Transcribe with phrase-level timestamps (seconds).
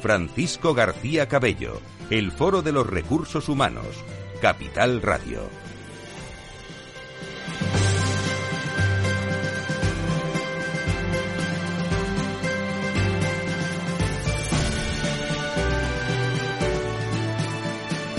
[0.00, 1.80] Francisco García Cabello,
[2.10, 4.04] el Foro de los Recursos Humanos,
[4.40, 5.42] Capital Radio.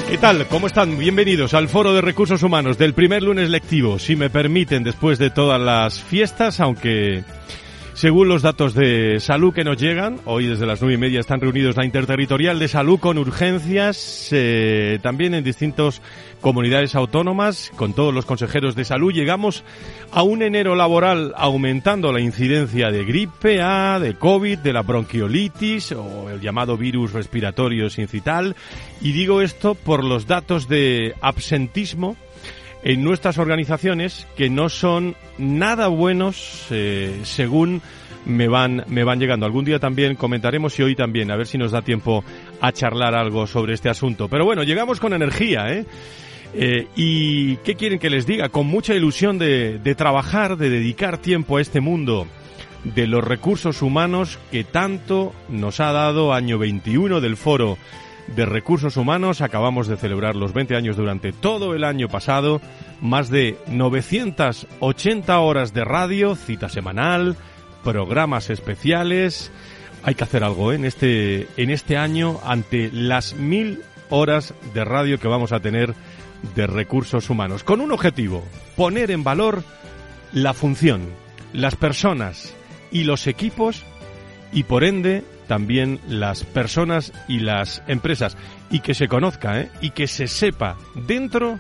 [0.09, 0.47] ¿Qué tal?
[0.47, 0.97] ¿Cómo están?
[0.97, 5.29] Bienvenidos al Foro de Recursos Humanos del primer lunes lectivo, si me permiten, después de
[5.29, 7.23] todas las fiestas, aunque
[7.99, 11.41] según los datos de salud que nos llegan, hoy desde las nueve y media están
[11.41, 16.01] reunidos la Interterritorial de Salud con urgencias, eh, también en distintas
[16.39, 19.11] comunidades autónomas, con todos los consejeros de salud.
[19.11, 19.65] Llegamos
[20.13, 25.91] a un enero laboral aumentando la incidencia de gripe A, de COVID, de la bronquiolitis
[25.91, 28.55] o el llamado virus respiratorio sincital.
[29.01, 32.15] Y digo esto por los datos de absentismo
[32.83, 37.81] en nuestras organizaciones que no son nada buenos eh, según
[38.25, 39.45] me van, me van llegando.
[39.45, 42.23] Algún día también comentaremos y hoy también, a ver si nos da tiempo
[42.61, 44.27] a charlar algo sobre este asunto.
[44.27, 45.85] Pero bueno, llegamos con energía, ¿eh?
[46.53, 48.49] eh y qué quieren que les diga?
[48.49, 52.27] Con mucha ilusión de, de trabajar, de dedicar tiempo a este mundo
[52.83, 57.77] de los recursos humanos que tanto nos ha dado año 21 del foro
[58.35, 59.41] de Recursos Humanos.
[59.41, 62.61] Acabamos de celebrar los 20 años durante todo el año pasado.
[63.01, 67.37] Más de 980 horas de radio, cita semanal,
[67.83, 69.51] programas especiales.
[70.03, 70.75] Hay que hacer algo ¿eh?
[70.75, 75.93] en este en este año ante las mil horas de radio que vamos a tener
[76.55, 77.63] de recursos humanos.
[77.63, 78.43] Con un objetivo,
[78.75, 79.63] poner en valor
[80.31, 81.01] la función,
[81.53, 82.53] las personas
[82.91, 83.83] y los equipos
[84.51, 88.37] y por ende también las personas y las empresas
[88.69, 89.71] y que se conozca ¿eh?
[89.81, 91.57] y que se sepa dentro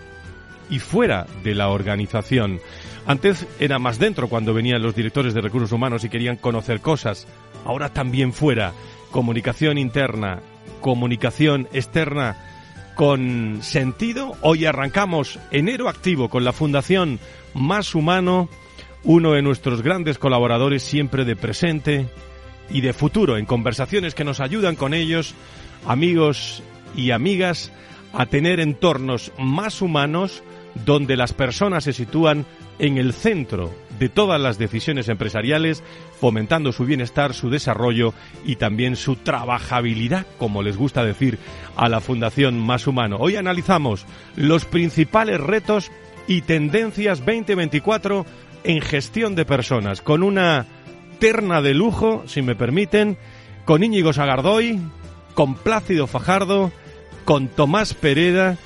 [0.69, 2.59] y fuera de la organización.
[3.07, 7.27] Antes era más dentro cuando venían los directores de recursos humanos y querían conocer cosas.
[7.65, 8.73] Ahora también fuera.
[9.09, 10.39] Comunicación interna,
[10.81, 12.37] comunicación externa
[12.93, 14.33] con sentido.
[14.41, 17.19] Hoy arrancamos enero activo con la Fundación
[17.55, 18.49] Más Humano,
[19.03, 22.07] uno de nuestros grandes colaboradores siempre de presente,
[22.71, 25.33] y de futuro, en conversaciones que nos ayudan con ellos,
[25.87, 26.63] amigos
[26.95, 27.71] y amigas,
[28.13, 30.43] a tener entornos más humanos
[30.85, 32.45] donde las personas se sitúan
[32.79, 35.83] en el centro de todas las decisiones empresariales,
[36.19, 38.13] fomentando su bienestar, su desarrollo
[38.45, 41.37] y también su trabajabilidad, como les gusta decir
[41.75, 43.17] a la Fundación Más Humano.
[43.19, 44.05] Hoy analizamos
[44.35, 45.91] los principales retos
[46.27, 48.25] y tendencias 2024
[48.63, 50.65] en gestión de personas, con una
[51.19, 53.17] terna de lujo, si me permiten,
[53.65, 54.79] con Íñigo Sagardoy,
[55.33, 56.71] con Plácido Fajardo,
[57.25, 58.57] con Tomás Pereda,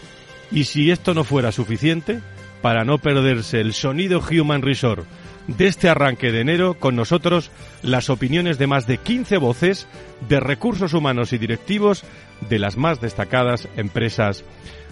[0.52, 2.22] y si esto no fuera suficiente,
[2.62, 5.06] para no perderse el sonido Human Resort
[5.48, 9.88] de este arranque de enero, con nosotros las opiniones de más de 15 voces
[10.30, 12.06] de recursos humanos y directivos
[12.50, 14.46] de las más destacadas empresas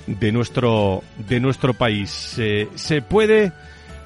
[0.07, 2.09] de nuestro, de nuestro país.
[2.75, 3.53] se puede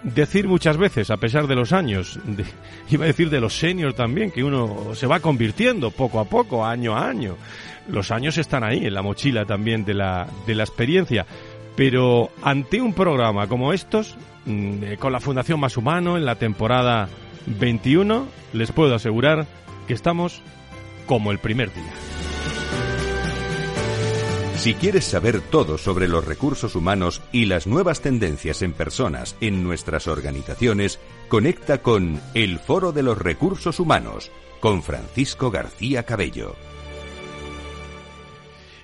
[0.05, 2.19] decir muchas veces, a pesar de los años,
[2.89, 6.65] iba a decir de los seniors también, que uno se va convirtiendo poco a poco,
[6.65, 7.35] año a año.
[7.87, 11.25] Los años están ahí, en la mochila también de la, de la experiencia.
[11.75, 16.35] Pero ante un programa como estos, mm, eh, con la Fundación Más Humano, en la
[16.35, 17.09] temporada
[17.47, 19.45] 21, les puedo asegurar
[19.87, 20.41] que estamos
[21.05, 22.14] como el primer día.
[24.57, 29.63] Si quieres saber todo sobre los recursos humanos y las nuevas tendencias en personas en
[29.63, 36.55] nuestras organizaciones, conecta con El Foro de los Recursos Humanos con Francisco García Cabello.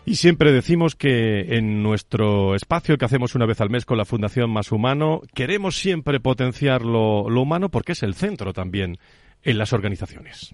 [0.06, 4.06] Y siempre decimos que en nuestro espacio que hacemos una vez al mes con la
[4.06, 8.97] Fundación Más Humano, queremos siempre potenciar lo, lo humano porque es el centro también
[9.44, 10.53] en las organizaciones.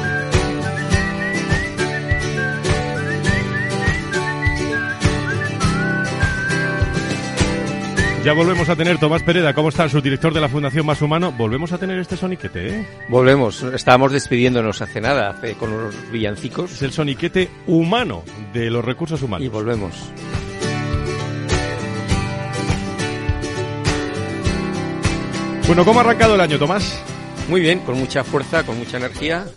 [8.23, 9.89] Ya volvemos a tener Tomás Pereda, ¿cómo está?
[9.89, 11.31] Subdirector de la Fundación Más Humano.
[11.31, 12.87] Volvemos a tener este soniquete, ¿eh?
[13.09, 16.71] Volvemos, estábamos despidiéndonos hace nada, hace, con los villancicos.
[16.71, 18.21] Es el soniquete humano
[18.53, 19.43] de los recursos humanos.
[19.43, 19.95] Y volvemos.
[25.65, 27.01] Bueno, ¿cómo ha arrancado el año, Tomás?
[27.49, 29.47] Muy bien, con mucha fuerza, con mucha energía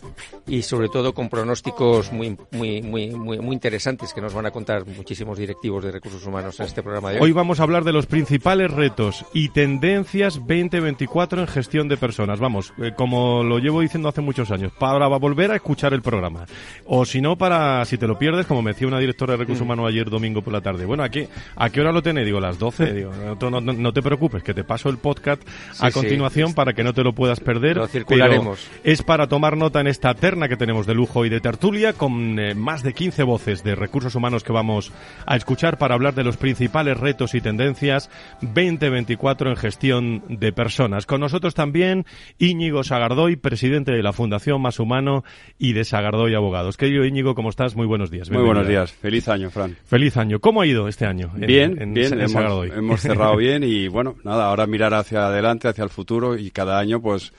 [0.46, 4.50] y sobre todo con pronósticos muy, muy, muy, muy, muy interesantes que nos van a
[4.50, 7.22] contar muchísimos directivos de recursos humanos en este programa de hoy.
[7.22, 12.40] Hoy vamos a hablar de los principales retos y tendencias 2024 en gestión de personas.
[12.40, 16.46] Vamos, eh, como lo llevo diciendo hace muchos años, para volver a escuchar el programa.
[16.86, 19.62] O si no, para, si te lo pierdes, como me decía una directora de recursos
[19.62, 19.64] mm.
[19.64, 20.84] humanos ayer domingo por la tarde.
[20.84, 22.26] Bueno, ¿a qué, a qué hora lo tenéis?
[22.26, 22.92] Digo, las 12.
[22.92, 25.42] Digo, no, no, te preocupes, que te paso el podcast
[25.80, 27.76] a continuación para que no te lo puedas perder.
[27.76, 28.68] Lo circularemos.
[28.82, 32.38] Es para tomar nota en esta terna que tenemos de lujo y de tertulia con
[32.38, 34.92] eh, más de 15 voces de recursos humanos que vamos
[35.24, 38.10] a escuchar para hablar de los principales retos y tendencias
[38.42, 41.06] 2024 en gestión de personas.
[41.06, 42.04] Con nosotros también
[42.36, 45.24] Íñigo Sagardoy, presidente de la Fundación Más Humano
[45.58, 46.76] y de Sagardoy Abogados.
[46.76, 47.74] Querido Íñigo, ¿cómo estás?
[47.74, 48.30] Muy buenos días.
[48.30, 48.92] Muy buenos días.
[48.92, 49.74] Feliz año, Fran.
[49.86, 50.38] Feliz año.
[50.38, 51.32] ¿Cómo ha ido este año?
[51.34, 52.20] bien, bien.
[52.20, 56.50] hemos, hemos cerrado bien y bueno, nada, ahora mirar hacia adelante, hacia el futuro y
[56.50, 57.32] cada año pues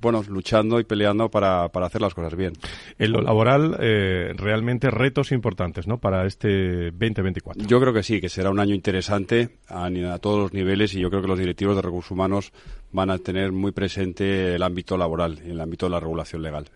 [0.00, 2.52] bueno, luchando y peleando para, para hacer las cosas bien.
[2.98, 5.98] En lo laboral, eh, realmente retos importantes, ¿no?
[5.98, 7.66] Para este 2024.
[7.66, 11.00] Yo creo que sí, que será un año interesante a, a todos los niveles y
[11.00, 12.52] yo creo que los directivos de recursos humanos
[12.92, 16.66] van a tener muy presente el ámbito laboral, el ámbito de la regulación legal.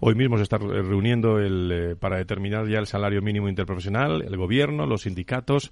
[0.00, 4.36] Hoy mismo se está reuniendo el, eh, para determinar ya el salario mínimo interprofesional, el
[4.36, 5.70] gobierno, los sindicatos,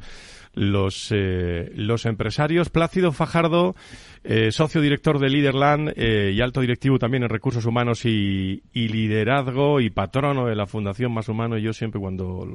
[0.55, 2.71] los, eh, los empresarios.
[2.71, 3.75] Plácido Fajardo,
[4.23, 9.81] eh, socio director de Liderland y alto directivo también en recursos humanos y, y, liderazgo
[9.81, 11.59] y patrono de la Fundación Más Humano.
[11.59, 12.47] Y yo siempre cuando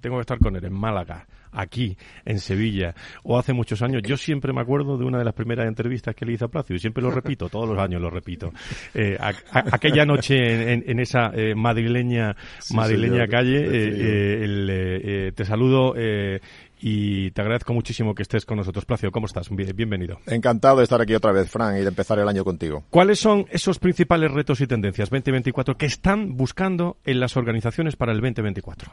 [0.00, 4.16] tengo que estar con él en Málaga, aquí, en Sevilla, o hace muchos años, yo
[4.16, 6.78] siempre me acuerdo de una de las primeras entrevistas que le hice a Placio, y
[6.78, 8.52] siempre lo repito, todos los años lo repito.
[8.94, 9.16] Eh,
[9.50, 12.36] aquella noche en, esa eh, madrileña,
[12.74, 15.94] madrileña calle, eh, te saludo
[16.82, 18.84] y te agradezco muchísimo que estés con nosotros.
[18.84, 19.48] Placio, ¿cómo estás?
[19.50, 20.18] Bienvenido.
[20.26, 22.84] Encantado de estar aquí otra vez, Fran, y de empezar el año contigo.
[22.90, 28.12] ¿Cuáles son esos principales retos y tendencias 2024 que están buscando en las organizaciones para
[28.12, 28.92] el 2024?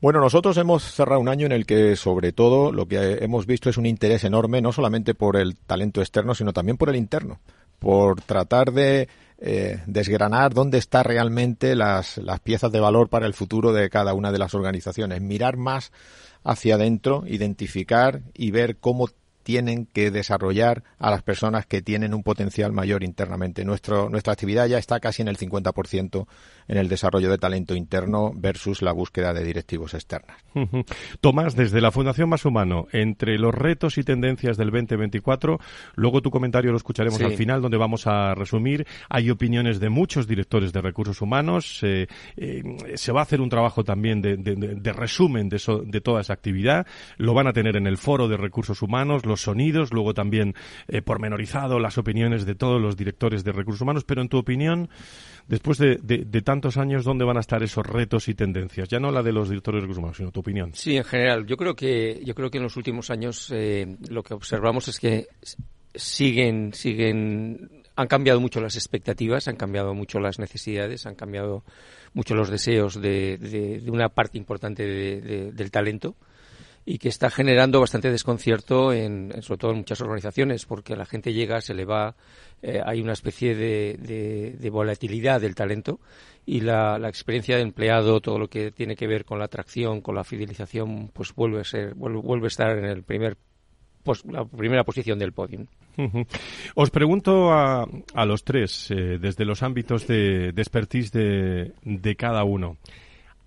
[0.00, 3.70] Bueno, nosotros hemos cerrado un año en el que, sobre todo, lo que hemos visto
[3.70, 7.40] es un interés enorme, no solamente por el talento externo, sino también por el interno,
[7.78, 9.08] por tratar de
[9.38, 14.12] eh, desgranar dónde están realmente las, las piezas de valor para el futuro de cada
[14.12, 15.92] una de las organizaciones, mirar más
[16.44, 19.08] hacia adentro, identificar y ver cómo
[19.46, 23.64] tienen que desarrollar a las personas que tienen un potencial mayor internamente.
[23.64, 26.26] Nuestro, nuestra actividad ya está casi en el 50%
[26.68, 30.36] en el desarrollo de talento interno versus la búsqueda de directivos externas.
[31.20, 35.58] Tomás, desde la Fundación Más Humano, entre los retos y tendencias del 2024,
[35.94, 38.86] luego tu comentario lo escucharemos al final, donde vamos a resumir.
[39.08, 41.80] Hay opiniones de muchos directores de recursos humanos.
[41.82, 42.62] Eh, eh,
[42.94, 46.86] se va a hacer un trabajo también de, de, resumen de, de toda esa actividad.
[47.16, 50.54] Lo van a tener en el foro de recursos humanos sonidos, luego también
[50.88, 54.88] eh, pormenorizado las opiniones de todos los directores de recursos humanos, pero en tu opinión,
[55.48, 58.88] después de, tantos años, ¿dónde van a estar esos retos y tendencias?
[58.88, 60.72] Ya no la de los directores de sino tu opinión.
[60.74, 61.46] Sí, en general.
[61.46, 64.98] Yo creo que, yo creo que en los últimos años eh, lo que observamos es
[64.98, 65.26] que
[65.94, 71.64] siguen, siguen, han cambiado mucho las expectativas, han cambiado mucho las necesidades, han cambiado
[72.12, 76.16] mucho los deseos de, de, una parte importante del talento
[76.88, 81.32] y que está generando bastante desconcierto, en, sobre todo en muchas organizaciones, porque la gente
[81.32, 82.14] llega, se le va,
[82.62, 85.98] eh, hay una especie de, de, volatilidad del talento
[86.46, 90.00] y la, la, experiencia de empleado, todo lo que tiene que ver con la atracción,
[90.00, 93.36] con la fidelización, pues vuelve a ser, vuelve, a estar en el primer
[94.04, 95.66] pues, la primera posición del podium.
[96.76, 102.14] Os pregunto a, a los tres, eh, desde los ámbitos de, de expertise de, de
[102.14, 102.76] cada uno,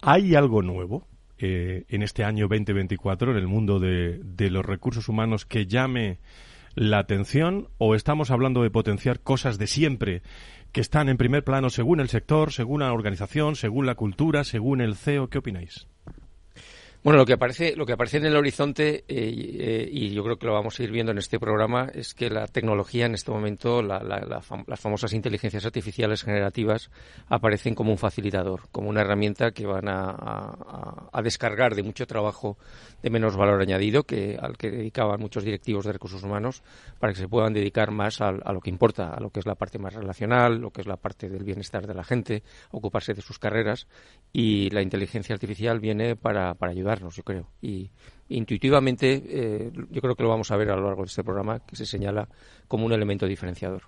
[0.02, 1.08] ¿hay algo nuevo?
[1.42, 6.20] Eh, en este año 2024 en el mundo de, de los recursos humanos que llame
[6.76, 10.22] la atención o estamos hablando de potenciar cosas de siempre
[10.74, 14.82] que están en primer plano según el sector, según la organización, según la cultura, según
[14.82, 15.30] el CEO?
[15.30, 15.88] ¿Qué opináis?
[17.02, 20.38] Bueno, lo que aparece, lo que aparece en el horizonte, eh, eh, y yo creo
[20.38, 23.32] que lo vamos a ir viendo en este programa, es que la tecnología en este
[23.32, 24.46] momento, las
[24.82, 26.92] famosas inteligencias artificiales generativas,
[27.30, 32.58] aparecen como un facilitador, como una herramienta que van a, descargar de mucho trabajo
[33.02, 36.64] de menos valor añadido que al que dedicaban muchos directivos de recursos humanos
[37.00, 39.56] para que se puedan dedicar más a, lo que importa, a lo que es la
[39.56, 43.22] parte más relacional, lo que es la parte del bienestar de la gente, ocuparse de
[43.22, 43.88] sus carreras,
[44.34, 47.48] y la inteligencia artificial viene para, para ayudar yo creo.
[47.62, 47.90] Y
[48.30, 51.60] intuitivamente, eh, yo creo que lo vamos a ver a lo largo de este programa,
[51.60, 52.28] que se señala
[52.68, 53.84] como un elemento diferenciador.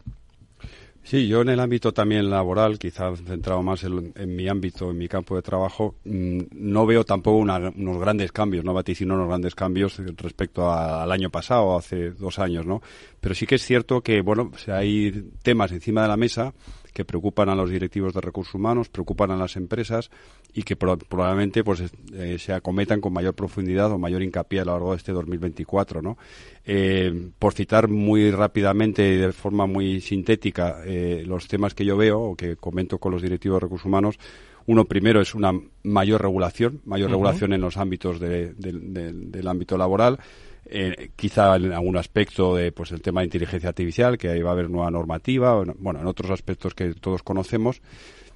[1.03, 5.07] Sí, yo en el ámbito también laboral, quizás centrado más en, mi ámbito, en mi
[5.07, 9.97] campo de trabajo, mm, no veo tampoco unos grandes cambios, no vaticino unos grandes cambios
[10.17, 12.83] respecto al año pasado, hace dos años, ¿no?
[13.19, 16.53] Pero sí que es cierto que, bueno, hay temas encima de la mesa
[16.93, 20.11] que preocupan a los directivos de recursos humanos, preocupan a las empresas
[20.53, 21.83] y que probablemente pues
[22.13, 26.01] eh, se acometan con mayor profundidad o mayor hincapié a lo largo de este 2024,
[26.01, 26.17] ¿no?
[26.65, 31.95] Eh, por citar muy rápidamente y de forma muy sintética eh, los temas que yo
[31.97, 34.19] veo o que comento con los directivos de recursos humanos,
[34.67, 40.19] uno primero es una mayor regulación, mayor regulación en los ámbitos del ámbito laboral.
[40.65, 44.51] Eh, quizá en algún aspecto de pues el tema de inteligencia artificial que ahí va
[44.51, 47.81] a haber nueva normativa bueno en otros aspectos que todos conocemos.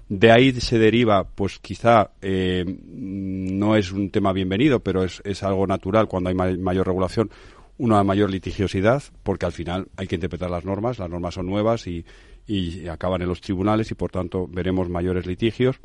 [0.09, 5.43] De ahí se deriva pues quizá eh, no es un tema bienvenido pero es, es
[5.43, 7.29] algo natural cuando hay mayor regulación
[7.77, 11.85] una mayor litigiosidad porque al final hay que interpretar las normas las normas son nuevas
[11.87, 12.05] y,
[12.47, 15.79] y acaban en los tribunales y por tanto veremos mayores litigios.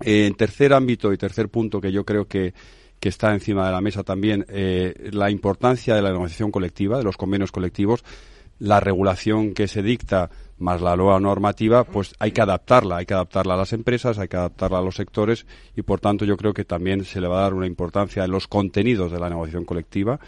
[0.00, 2.52] En tercer ámbito y tercer punto que yo creo que
[3.00, 7.04] que está encima de la mesa también eh, la importancia de la negociación colectiva, de
[7.04, 8.04] los convenios colectivos,
[8.58, 13.14] la regulación que se dicta más la nueva normativa, pues hay que adaptarla, hay que
[13.14, 16.52] adaptarla a las empresas, hay que adaptarla a los sectores y por tanto yo creo
[16.52, 19.64] que también se le va a dar una importancia en los contenidos de la negociación
[19.64, 20.18] colectiva.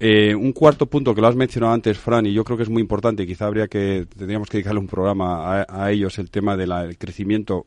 [0.00, 2.70] Eh, un cuarto punto que lo has mencionado antes, Fran, y yo creo que es
[2.70, 6.98] muy importante, quizá habría que, tendríamos que dedicarle un programa a ellos, el tema del
[6.98, 7.66] crecimiento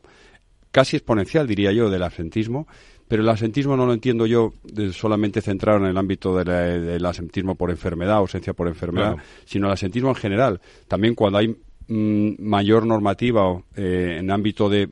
[0.70, 2.66] casi exponencial, diría yo, del absentismo
[3.08, 4.52] pero el asentismo no lo entiendo yo
[4.92, 10.08] solamente centrado en el ámbito del asentismo por enfermedad, ausencia por enfermedad, sino el asentismo
[10.10, 10.60] en general.
[10.88, 11.48] También cuando hay
[11.88, 14.88] mm, mayor normativa eh, en ámbito de,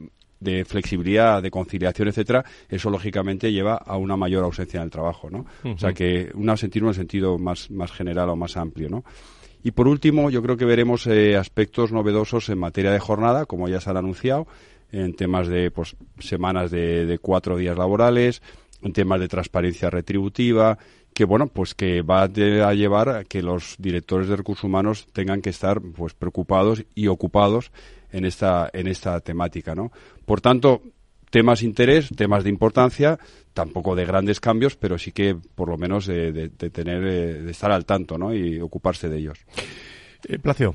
[0.66, 5.46] flexibilidad, de conciliación, etcétera, eso lógicamente lleva a una mayor ausencia en el trabajo, ¿no?
[5.64, 9.04] O sea que un asentismo en el sentido más, más general o más amplio, ¿no?
[9.66, 13.66] Y por último, yo creo que veremos eh, aspectos novedosos en materia de jornada, como
[13.66, 14.46] ya se han anunciado,
[14.94, 18.42] en temas de pues, semanas de, cuatro días laborales,
[18.82, 20.78] en temas de transparencia retributiva,
[21.12, 25.42] que bueno, pues que va a llevar a que los directores de recursos humanos tengan
[25.42, 27.72] que estar pues preocupados y ocupados
[28.10, 29.90] en esta en esta temática, ¿no?
[30.24, 30.82] Por tanto,
[31.30, 33.18] temas de interés, temas de importancia,
[33.52, 37.72] tampoco de grandes cambios, pero sí que por lo menos de, tener eh, de estar
[37.72, 38.34] al tanto, ¿no?
[38.34, 39.38] Y ocuparse de ellos.
[40.28, 40.74] Eh, Placio.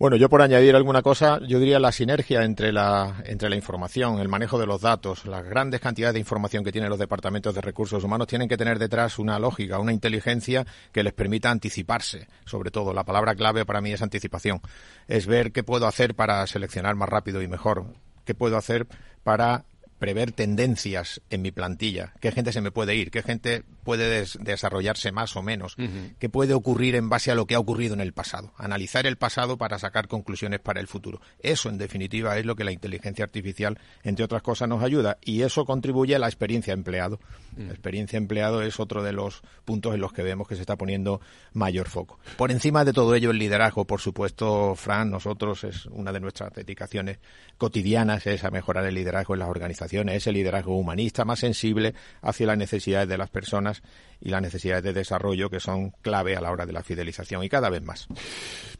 [0.00, 4.18] Bueno, yo por añadir alguna cosa, yo diría la sinergia entre la, entre la información,
[4.18, 7.60] el manejo de los datos, las grandes cantidades de información que tienen los departamentos de
[7.60, 12.28] recursos humanos tienen que tener detrás una lógica, una inteligencia que les permita anticiparse.
[12.46, 14.62] Sobre todo, la palabra clave para mí es anticipación.
[15.06, 17.84] Es ver qué puedo hacer para seleccionar más rápido y mejor.
[18.24, 18.86] ¿Qué puedo hacer
[19.22, 19.66] para
[20.00, 25.12] prever tendencias en mi plantilla, qué gente se me puede ir, qué gente puede desarrollarse
[25.12, 25.76] más o menos,
[26.18, 29.16] qué puede ocurrir en base a lo que ha ocurrido en el pasado, analizar el
[29.16, 31.20] pasado para sacar conclusiones para el futuro.
[31.40, 35.42] Eso, en definitiva, es lo que la inteligencia artificial, entre otras cosas, nos ayuda y
[35.42, 37.20] eso contribuye a la experiencia empleado.
[37.66, 40.76] La experiencia empleado es otro de los puntos en los que vemos que se está
[40.76, 41.20] poniendo
[41.52, 42.18] mayor foco.
[42.36, 46.52] Por encima de todo ello, el liderazgo, por supuesto, Fran, nosotros es una de nuestras
[46.52, 47.18] dedicaciones
[47.58, 52.46] cotidianas es a mejorar el liderazgo en las organizaciones ese liderazgo humanista más sensible hacia
[52.46, 53.82] las necesidades de las personas
[54.20, 57.48] y las necesidades de desarrollo que son clave a la hora de la fidelización y
[57.48, 58.06] cada vez más.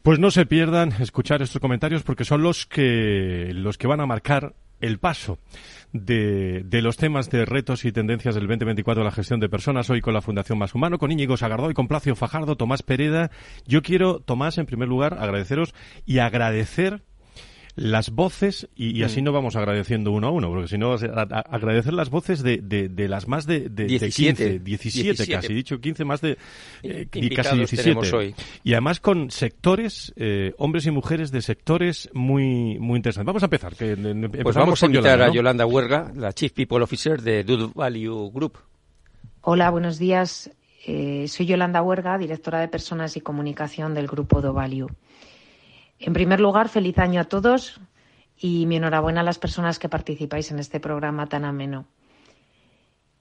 [0.03, 4.05] Pues no se pierdan escuchar estos comentarios porque son los que los que van a
[4.05, 5.37] marcar el paso
[5.93, 9.89] de, de, los temas de retos y tendencias del 2024 de la gestión de personas,
[9.89, 11.35] hoy con la Fundación Más Humano, con Íñigo
[11.69, 13.31] y con Placio Fajardo, Tomás Pereda.
[13.65, 15.73] Yo quiero, Tomás, en primer lugar, agradeceros
[16.05, 17.03] y agradecer
[17.75, 19.25] las voces, y, así mm.
[19.25, 23.27] no vamos agradeciendo uno a uno, porque si no, agradecer las voces de, de, las
[23.27, 26.37] más de, de 17, 17, casi, dicho 15, más de
[26.83, 28.35] eh, casi 17.
[28.63, 33.27] Y además con sectores, eh, hombres y mujeres de sectores muy, muy interesantes.
[33.27, 33.75] Vamos a empezar.
[33.75, 33.95] Que,
[34.43, 38.57] pues vamos a invitar a Yolanda Huerga, la Chief People Officer de Dude Value Group.
[39.41, 40.51] Hola, buenos días.
[40.85, 44.87] Eh, soy Yolanda Huerga, directora de Personas y Comunicación del Grupo Do Value.
[46.03, 47.79] En primer lugar, feliz año a todos
[48.35, 51.85] y mi enhorabuena a las personas que participáis en este programa tan ameno.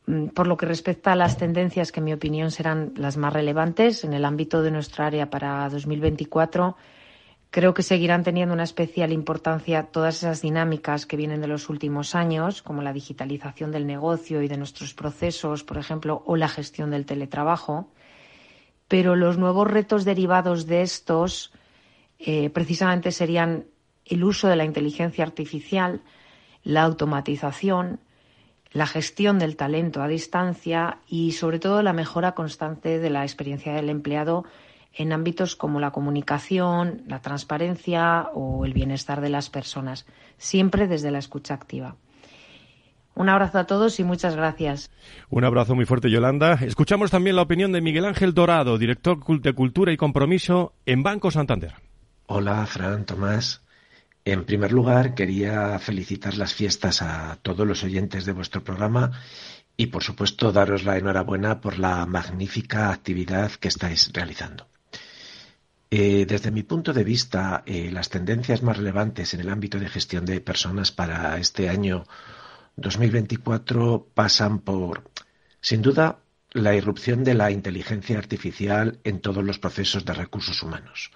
[0.07, 3.35] Mm, por lo que respecta a las tendencias que, en mi opinión, serán las más
[3.35, 6.75] relevantes en el ámbito de nuestra área para 2024,
[7.51, 12.15] creo que seguirán teniendo una especial importancia todas esas dinámicas que vienen de los últimos
[12.15, 16.91] años, como la digitalización del negocio y de nuestros procesos, por ejemplo, o la gestión
[16.93, 17.91] del teletrabajo.
[18.89, 21.53] Pero los nuevos retos derivados de estos
[22.21, 23.67] eh, precisamente serían
[24.05, 26.03] el uso de la inteligencia artificial,
[26.63, 28.01] la automatización,
[28.73, 33.73] la gestión del talento a distancia y, sobre todo, la mejora constante de la experiencia
[33.73, 34.45] del empleado
[34.93, 41.11] en ámbitos como la comunicación, la transparencia o el bienestar de las personas, siempre desde
[41.11, 41.97] la escucha activa.
[43.15, 44.91] Un abrazo a todos y muchas gracias.
[45.29, 46.55] Un abrazo muy fuerte, Yolanda.
[46.55, 51.31] Escuchamos también la opinión de Miguel Ángel Dorado, director de Cultura y Compromiso en Banco
[51.31, 51.75] Santander.
[52.33, 53.61] Hola, Fran, Tomás.
[54.25, 59.11] En primer lugar, quería felicitar las fiestas a todos los oyentes de vuestro programa
[59.77, 64.69] y, por supuesto, daros la enhorabuena por la magnífica actividad que estáis realizando.
[65.91, 69.89] Eh, desde mi punto de vista, eh, las tendencias más relevantes en el ámbito de
[69.89, 72.05] gestión de personas para este año
[72.77, 75.03] 2024 pasan por,
[75.61, 76.21] sin duda,
[76.53, 81.11] la irrupción de la inteligencia artificial en todos los procesos de recursos humanos.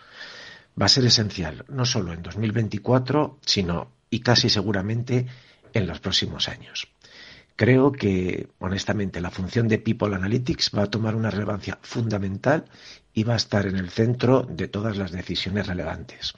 [0.81, 5.27] Va a ser esencial, no solo en 2024, sino y casi seguramente
[5.73, 6.89] en los próximos años.
[7.57, 12.65] Creo que, honestamente, la función de People Analytics va a tomar una relevancia fundamental
[13.13, 16.35] y va a estar en el centro de todas las decisiones relevantes.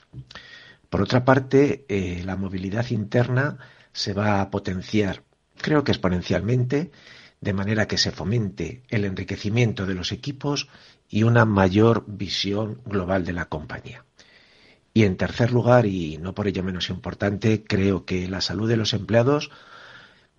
[0.89, 3.57] Por otra parte, eh, la movilidad interna
[3.91, 5.23] se va a potenciar,
[5.57, 6.91] creo que exponencialmente,
[7.41, 10.69] de manera que se fomente el enriquecimiento de los equipos
[11.09, 14.05] y una mayor visión global de la compañía.
[14.97, 18.77] Y en tercer lugar, y no por ello menos importante, creo que la salud de
[18.77, 19.51] los empleados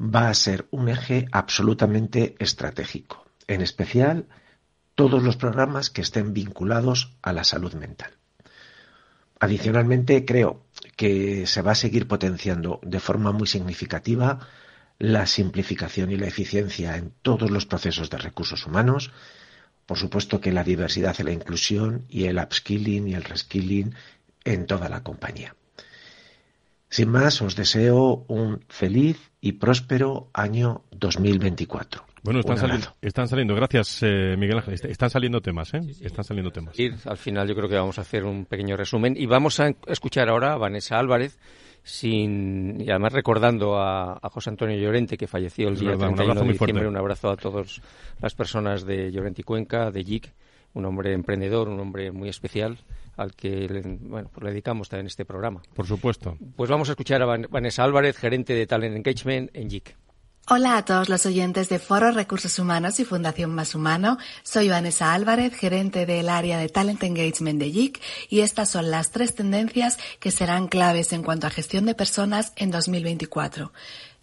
[0.01, 4.27] va a ser un eje absolutamente estratégico, en especial
[4.97, 8.11] todos los programas que estén vinculados a la salud mental.
[9.39, 10.65] Adicionalmente, creo
[10.97, 14.41] que se va a seguir potenciando de forma muy significativa
[14.99, 19.13] la simplificación y la eficiencia en todos los procesos de recursos humanos,
[19.87, 23.95] por supuesto que la diversidad y la inclusión y el upskilling y el reskilling
[24.49, 25.55] en toda la compañía.
[26.91, 32.03] Sin más, os deseo un feliz y próspero año 2024.
[32.23, 35.81] Bueno, están, saliendo, están saliendo, gracias eh, Miguel Ángel, están saliendo temas, ¿eh?
[36.01, 36.75] Están saliendo temas.
[37.05, 40.29] al final yo creo que vamos a hacer un pequeño resumen y vamos a escuchar
[40.29, 41.39] ahora a Vanessa Álvarez,
[41.83, 46.89] sin, y además recordando a, José Antonio Llorente, que falleció el día 31 de diciembre.
[46.89, 47.81] Un abrazo a todas
[48.21, 50.33] las personas de Llorente y Cuenca, de JIC,
[50.75, 52.79] un hombre emprendedor, un hombre muy especial
[53.19, 53.67] al que
[54.01, 55.61] bueno, pues le dedicamos también este programa.
[55.75, 56.39] Por supuesto.
[56.57, 59.97] Pues vamos a escuchar a Vanessa Álvarez, gerente de Talent Engagement en JIC.
[60.51, 64.17] Hola a todos los oyentes de Foro Recursos Humanos y Fundación Más Humano.
[64.43, 68.01] Soy Vanessa Álvarez, gerente del área de Talent Engagement de JIC
[68.31, 72.55] y estas son las tres tendencias que serán claves en cuanto a gestión de personas
[72.57, 73.73] en 2024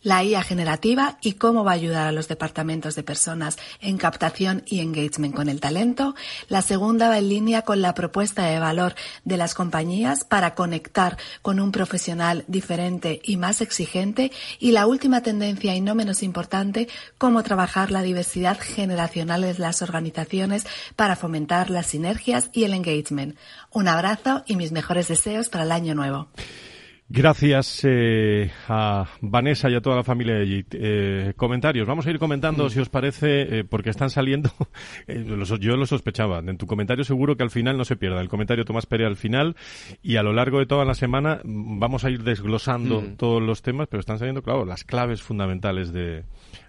[0.05, 4.61] la IA generativa y cómo va a ayudar a los departamentos de personas en captación
[4.67, 6.13] y engagement con el talento.
[6.47, 11.17] La segunda va en línea con la propuesta de valor de las compañías para conectar
[11.41, 14.31] con un profesional diferente y más exigente.
[14.59, 16.87] Y la última tendencia y no menos importante,
[17.17, 23.37] cómo trabajar la diversidad generacional de las organizaciones para fomentar las sinergias y el engagement.
[23.71, 26.27] Un abrazo y mis mejores deseos para el año nuevo.
[27.07, 30.65] Gracias eh, a Vanessa y a toda la familia de allí.
[30.71, 32.69] Eh, comentarios, vamos a ir comentando, mm.
[32.71, 34.49] si os parece, eh, porque están saliendo.
[35.59, 36.39] yo lo sospechaba.
[36.39, 38.21] En tu comentario seguro que al final no se pierda.
[38.21, 39.55] El comentario Tomás Pérez al final
[40.01, 43.17] y a lo largo de toda la semana mm, vamos a ir desglosando mm.
[43.17, 46.23] todos los temas, pero están saliendo, claro, las claves fundamentales de,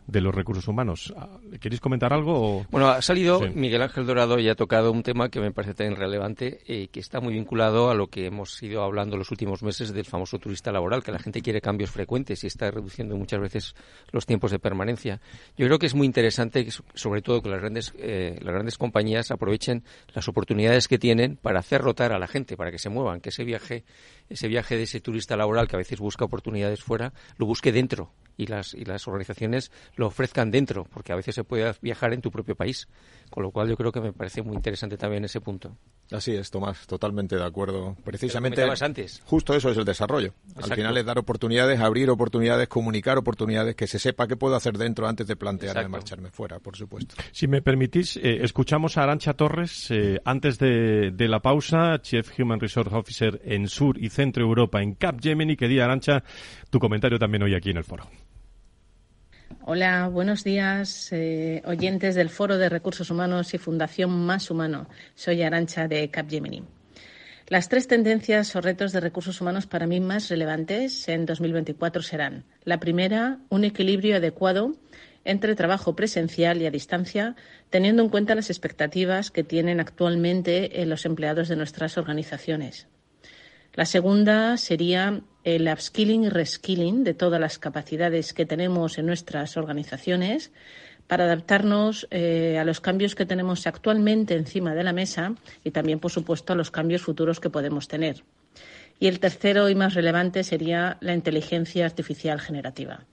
[0.06, 1.12] de los recursos humanos.
[1.16, 2.64] Ah, ¿Queréis comentar algo?
[2.70, 5.96] Bueno, ha salido Miguel Ángel Dorado y ha tocado un tema que me parece tan
[5.96, 9.62] relevante y eh, que está muy vinculado a lo que hemos ido hablando los últimos
[9.62, 13.40] meses del famoso turista laboral, que la gente quiere cambios frecuentes y está reduciendo muchas
[13.40, 13.74] veces
[14.12, 15.20] los tiempos de permanencia.
[15.56, 19.30] Yo creo que es muy interesante, sobre todo que las grandes, eh, las grandes compañías
[19.30, 19.82] aprovechen
[20.14, 23.30] las oportunidades que tienen para hacer rotar a la gente, para que se muevan, que
[23.30, 23.84] ese viaje,
[24.28, 28.12] ese viaje de ese turista laboral que a veces busca oportunidades fuera, lo busque dentro
[28.36, 32.20] y las, y las organizaciones lo ofrezcan dentro, porque a veces se puede viajar en
[32.20, 32.88] tu propio país.
[33.30, 35.76] Con lo cual yo creo que me parece muy interesante también ese punto.
[36.12, 37.96] Así es, Tomás, totalmente de acuerdo.
[38.04, 39.20] Precisamente, antes.
[39.24, 40.34] justo eso es el desarrollo.
[40.54, 44.78] Al final es dar oportunidades, abrir oportunidades, comunicar oportunidades, que se sepa qué puedo hacer
[44.78, 47.16] dentro antes de plantearme marcharme fuera, por supuesto.
[47.32, 52.38] Si me permitís, eh, escuchamos a Arancha Torres eh, antes de, de, la pausa, Chief
[52.38, 55.56] Human Resource Officer en Sur y Centro Europa en Capgemini.
[55.56, 56.22] Que día, Arancha,
[56.70, 58.08] tu comentario también hoy aquí en el foro.
[59.68, 64.88] Hola, buenos días, eh, oyentes del Foro de Recursos Humanos y Fundación Más Humano.
[65.14, 66.64] Soy Arancha de Capgemini.
[67.48, 72.44] Las tres tendencias o retos de recursos humanos para mí más relevantes en 2024 serán
[72.64, 74.76] la primera, un equilibrio adecuado
[75.24, 77.36] entre trabajo presencial y a distancia,
[77.70, 82.88] teniendo en cuenta las expectativas que tienen actualmente los empleados de nuestras organizaciones.
[83.74, 89.56] La segunda sería el upskilling y reskilling de todas las capacidades que tenemos en nuestras
[89.56, 90.50] organizaciones
[91.06, 96.00] para adaptarnos eh, a los cambios que tenemos actualmente encima de la mesa y también,
[96.00, 98.24] por supuesto, a los cambios futuros que podemos tener.
[98.98, 103.04] Y el tercero y más relevante sería la inteligencia artificial generativa.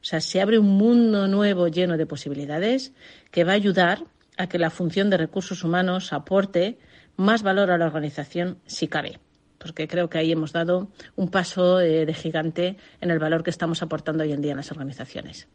[0.00, 2.94] O sea, se abre un mundo nuevo lleno de posibilidades
[3.30, 4.02] que va a ayudar
[4.36, 6.78] a que la función de recursos humanos aporte
[7.14, 9.20] más valor a la organización si cabe
[9.58, 13.50] porque creo que ahí hemos dado un paso eh, de gigante en el valor que
[13.50, 15.48] estamos aportando hoy en día en las organizaciones.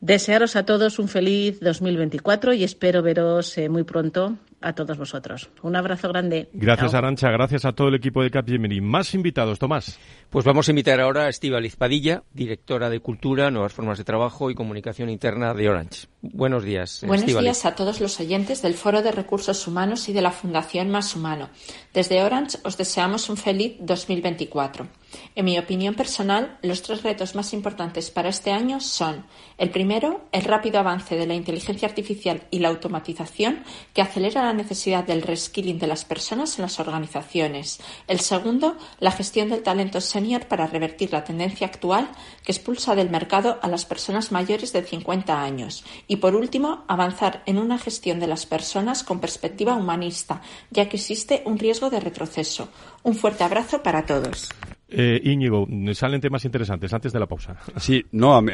[0.00, 5.50] Desearos a todos un feliz 2024 y espero veros eh, muy pronto a todos vosotros.
[5.62, 6.48] Un abrazo grande.
[6.52, 7.30] Gracias, Arancha.
[7.30, 8.80] Gracias a todo el equipo de Capgemini.
[8.80, 9.98] Más invitados, Tomás.
[10.30, 14.50] Pues vamos a invitar ahora a Estíbaliz Padilla, directora de Cultura, Nuevas Formas de Trabajo
[14.50, 16.06] y Comunicación Interna de Orange.
[16.22, 17.02] Buenos días.
[17.06, 20.90] Buenos días a todos los oyentes del Foro de Recursos Humanos y de la Fundación
[20.90, 21.50] Más Humano.
[21.92, 24.86] Desde Orange os deseamos un feliz 2024.
[25.34, 29.26] En mi opinión personal, los tres retos más importantes para este año son
[29.58, 34.51] el primero, el rápido avance de la inteligencia artificial y la automatización que acelera la
[34.52, 37.80] necesidad del reskilling de las personas en las organizaciones.
[38.06, 42.08] El segundo, la gestión del talento senior para revertir la tendencia actual
[42.44, 45.84] que expulsa del mercado a las personas mayores de 50 años.
[46.08, 50.96] Y por último, avanzar en una gestión de las personas con perspectiva humanista, ya que
[50.96, 52.68] existe un riesgo de retroceso.
[53.02, 54.48] Un fuerte abrazo para todos.
[54.94, 57.56] Eh, Íñigo, salen temas interesantes antes de la pausa.
[57.78, 58.44] Sí, no,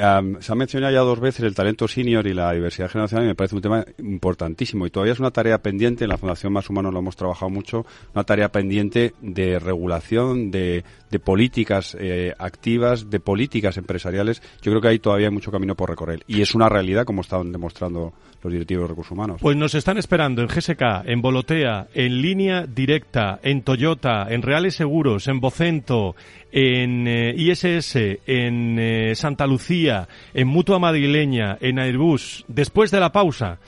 [0.41, 3.35] se ha mencionado ya dos veces el talento senior y la diversidad generacional y me
[3.35, 6.91] parece un tema importantísimo y todavía es una tarea pendiente, en la Fundación Más Humano
[6.91, 13.21] lo hemos trabajado mucho, una tarea pendiente de regulación, de, de políticas eh, activas, de
[13.21, 14.43] políticas empresariales.
[14.63, 17.53] Yo creo que hay todavía mucho camino por recorrer y es una realidad como están
[17.53, 19.41] demostrando los directivos de recursos humanos.
[19.41, 24.77] Pues nos están esperando en GSK, en Volotea, en Línea Directa, en Toyota, en Reales
[24.77, 26.15] Seguros, en Vocento,
[26.53, 32.45] en eh, ISS, en eh, Santa Lucía, en Mutua Madrileña, en Airbus.
[32.49, 33.59] Después de la pausa,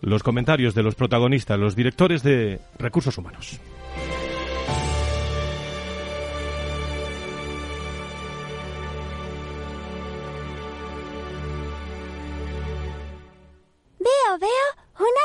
[0.00, 3.60] los comentarios de los protagonistas, los directores de recursos humanos.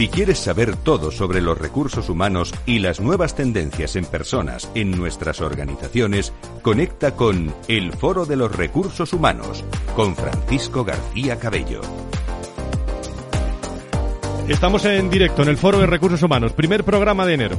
[0.00, 4.92] Si quieres saber todo sobre los recursos humanos y las nuevas tendencias en personas en
[4.92, 6.32] nuestras organizaciones,
[6.62, 9.62] conecta con El Foro de los Recursos Humanos
[9.94, 11.82] con Francisco García Cabello.
[14.48, 17.56] Estamos en directo en el Foro de Recursos Humanos, primer programa de enero.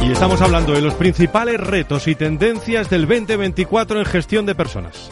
[0.00, 5.10] Y estamos hablando de los principales retos y tendencias del 2024 en gestión de personas.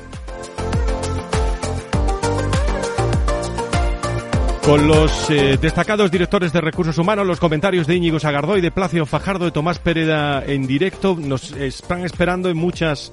[4.70, 9.04] Con los eh, destacados directores de recursos humanos, los comentarios de Íñigo Sagardoy, de Placio
[9.04, 13.12] Fajardo, de Tomás Pereda en directo, nos están esperando en muchas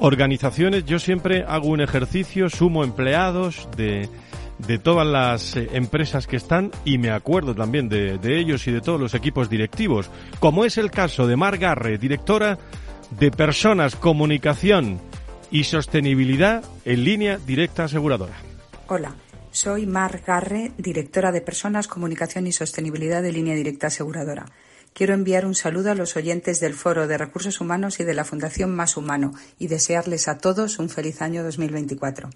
[0.00, 0.84] organizaciones.
[0.86, 4.08] Yo siempre hago un ejercicio, sumo empleados de,
[4.58, 8.72] de todas las eh, empresas que están y me acuerdo también de, de ellos y
[8.72, 12.58] de todos los equipos directivos, como es el caso de Mar Garre, directora
[13.16, 14.98] de Personas, Comunicación
[15.52, 18.34] y Sostenibilidad en línea directa aseguradora.
[18.88, 19.14] Hola.
[19.52, 24.46] Soy Mar Garre, directora de Personas, Comunicación y Sostenibilidad de Línea Directa Aseguradora.
[24.94, 28.24] Quiero enviar un saludo a los oyentes del Foro de Recursos Humanos y de la
[28.24, 32.30] Fundación Más Humano y desearles a todos un feliz año 2024.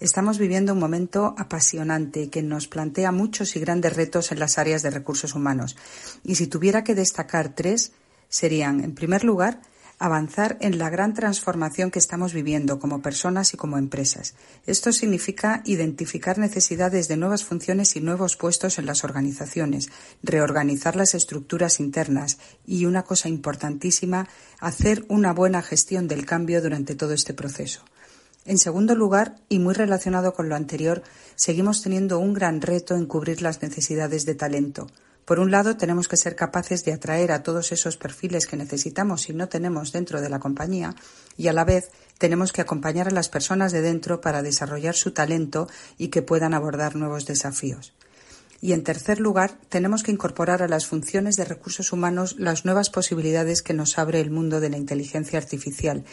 [0.00, 4.82] Estamos viviendo un momento apasionante que nos plantea muchos y grandes retos en las áreas
[4.82, 5.76] de recursos humanos.
[6.24, 7.92] Y si tuviera que destacar tres,
[8.28, 9.60] serían, en primer lugar,
[10.02, 14.34] avanzar en la gran transformación que estamos viviendo como personas y como empresas.
[14.66, 19.90] Esto significa identificar necesidades de nuevas funciones y nuevos puestos en las organizaciones,
[20.24, 26.96] reorganizar las estructuras internas y, una cosa importantísima, hacer una buena gestión del cambio durante
[26.96, 27.84] todo este proceso.
[28.44, 31.04] En segundo lugar, y muy relacionado con lo anterior,
[31.36, 34.88] seguimos teniendo un gran reto en cubrir las necesidades de talento.
[35.24, 39.28] Por un lado, tenemos que ser capaces de atraer a todos esos perfiles que necesitamos
[39.28, 40.96] y no tenemos dentro de la compañía
[41.36, 45.12] y a la vez tenemos que acompañar a las personas de dentro para desarrollar su
[45.12, 47.94] talento y que puedan abordar nuevos desafíos.
[48.60, 52.90] Y en tercer lugar, tenemos que incorporar a las funciones de recursos humanos las nuevas
[52.90, 56.04] posibilidades que nos abre el mundo de la inteligencia artificial,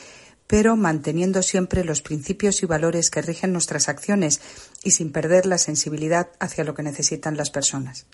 [0.48, 4.42] pero manteniendo siempre los principios y valores que rigen nuestras acciones
[4.84, 8.08] y sin perder la sensibilidad hacia lo que necesitan las personas.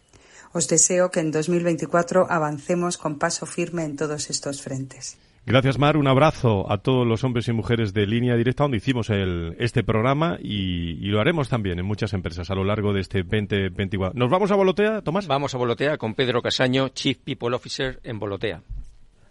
[0.55, 5.17] Os deseo que en 2024 avancemos con paso firme en todos estos frentes.
[5.45, 5.97] Gracias, Mar.
[5.97, 9.83] Un abrazo a todos los hombres y mujeres de línea directa donde hicimos el, este
[9.83, 14.17] programa y, y, lo haremos también en muchas empresas a lo largo de este 2024.
[14.17, 15.27] ¿Nos vamos a Bolotea, Tomás?
[15.27, 18.61] Vamos a Bolotea con Pedro Casaño, Chief People Officer en Bolotea.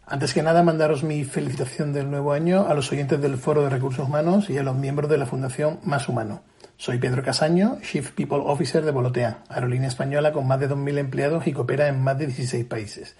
[0.06, 3.70] Antes que nada, mandaros mi felicitación del nuevo año a los oyentes del Foro de
[3.70, 6.42] Recursos Humanos y a los miembros de la Fundación Más Humano.
[6.76, 11.46] Soy Pedro Casaño, Chief People Officer de Volotea, aerolínea española con más de 2.000 empleados
[11.46, 13.16] y que opera en más de 16 países.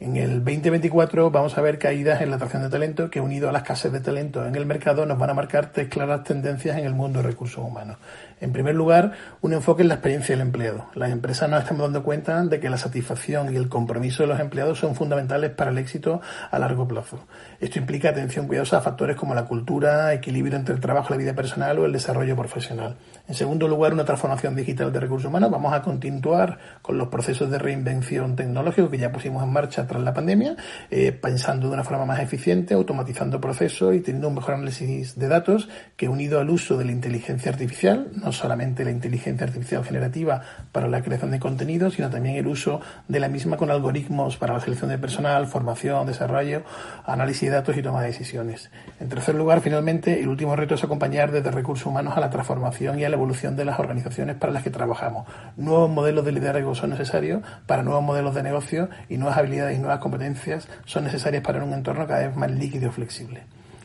[0.00, 3.52] En el 2024 vamos a ver caídas en la atracción de talento que unido a
[3.52, 6.86] las escasez de talento en el mercado nos van a marcar tres claras tendencias en
[6.86, 7.98] el mundo de recursos humanos.
[8.40, 10.86] En primer lugar, un enfoque en la experiencia del empleado.
[10.94, 14.40] Las empresas nos estamos dando cuenta de que la satisfacción y el compromiso de los
[14.40, 17.26] empleados son fundamentales para el éxito a largo plazo.
[17.60, 21.24] Esto implica atención cuidadosa a factores como la cultura, equilibrio entre el trabajo y la
[21.24, 22.96] vida personal o el desarrollo profesional.
[23.30, 25.52] En segundo lugar, una transformación digital de recursos humanos.
[25.52, 30.02] Vamos a continuar con los procesos de reinvención tecnológico que ya pusimos en marcha tras
[30.02, 30.56] la pandemia,
[30.90, 35.28] eh, pensando de una forma más eficiente, automatizando procesos y teniendo un mejor análisis de
[35.28, 40.42] datos que unido al uso de la inteligencia artificial, no solamente la inteligencia artificial generativa
[40.72, 44.54] para la creación de contenidos, sino también el uso de la misma con algoritmos para
[44.54, 46.64] la selección de personal, formación, desarrollo,
[47.06, 48.72] análisis de datos y toma de decisiones.
[48.98, 52.98] En tercer lugar, finalmente, el último reto es acompañar desde recursos humanos a la transformación
[52.98, 55.26] y a la evolución de las organizaciones para las que trabajamos.
[55.56, 59.80] Nuevos modelos de liderazgo son necesarios para nuevos modelos de negocio y nuevas habilidades y
[59.80, 63.42] nuevas competencias son necesarias para un entorno cada vez más líquido y flexible.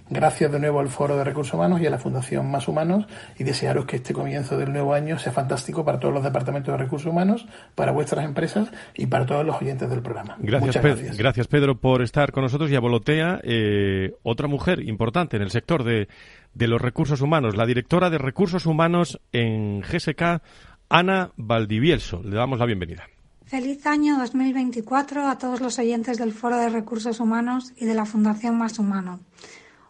[0.10, 3.06] Gracias de nuevo al Foro de Recursos Humanos y a la Fundación Más Humanos
[3.40, 6.78] y desearos que este comienzo del nuevo año sea fantástico para todos los departamentos de
[6.78, 10.36] recursos humanos, para vuestras empresas y para todos los oyentes del programa.
[10.40, 11.18] Gracias, Muchas Pedro, gracias.
[11.18, 15.50] gracias Pedro por estar con nosotros y a Bolotea, eh, otra mujer importante en el
[15.50, 16.08] sector de,
[16.54, 20.42] de los recursos humanos, la directora de recursos humanos en GSK,
[20.88, 22.22] Ana Valdivielso.
[22.24, 23.08] Le damos la bienvenida.
[23.46, 28.06] Feliz año 2024 a todos los oyentes del Foro de Recursos Humanos y de la
[28.06, 29.20] Fundación Más Humano.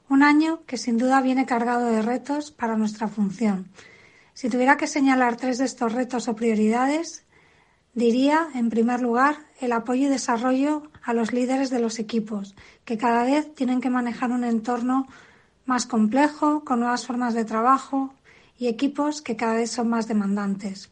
[0.07, 3.67] Un año que sin duda viene cargado de retos para nuestra función.
[4.33, 7.25] Si tuviera que señalar tres de estos retos o prioridades,
[7.93, 12.97] diría, en primer lugar, el apoyo y desarrollo a los líderes de los equipos, que
[12.97, 15.07] cada vez tienen que manejar un entorno
[15.65, 18.13] más complejo, con nuevas formas de trabajo
[18.57, 20.91] y equipos que cada vez son más demandantes.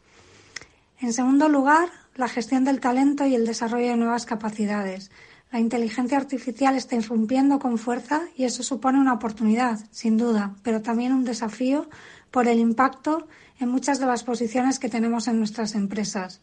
[1.00, 5.12] En segundo lugar, la gestión del talento y el desarrollo de nuevas capacidades.
[5.54, 10.82] La inteligencia artificial está irrumpiendo con fuerza y eso supone una oportunidad, sin duda, pero
[10.82, 11.88] también un desafío
[12.32, 13.28] por el impacto
[13.60, 16.42] en muchas de las posiciones que tenemos en nuestras empresas.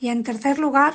[0.00, 0.94] Y en tercer lugar,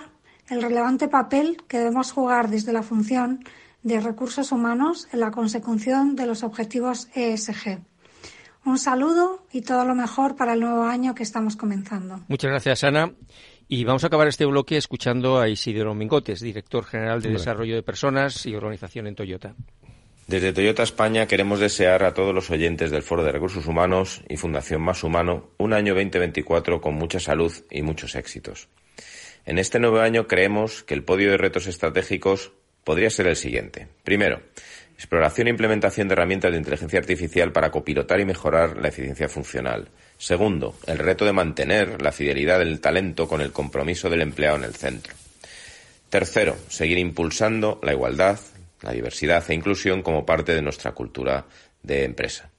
[0.49, 3.45] el relevante papel que debemos jugar desde la función
[3.81, 7.79] de recursos humanos en la consecución de los objetivos ESG.
[8.65, 12.19] Un saludo y todo lo mejor para el nuevo año que estamos comenzando.
[12.27, 13.13] Muchas gracias, Ana.
[13.73, 17.83] Y vamos a acabar este bloque escuchando a Isidro Mingotes, director general de Desarrollo de
[17.83, 19.55] Personas y Organización en Toyota.
[20.27, 24.35] Desde Toyota España queremos desear a todos los oyentes del Foro de Recursos Humanos y
[24.35, 28.67] Fundación Más Humano un año 2024 con mucha salud y muchos éxitos.
[29.45, 32.51] En este nuevo año creemos que el podio de retos estratégicos
[32.83, 33.87] podría ser el siguiente.
[34.03, 34.41] Primero,
[35.01, 39.89] exploración e implementación de herramientas de inteligencia artificial para copilotar y mejorar la eficiencia funcional.
[40.19, 44.63] Segundo, el reto de mantener la fidelidad del talento con el compromiso del empleado en
[44.63, 45.15] el centro.
[46.07, 48.39] Tercero, seguir impulsando la igualdad,
[48.83, 51.47] la diversidad e inclusión como parte de nuestra cultura
[51.81, 52.51] de empresa.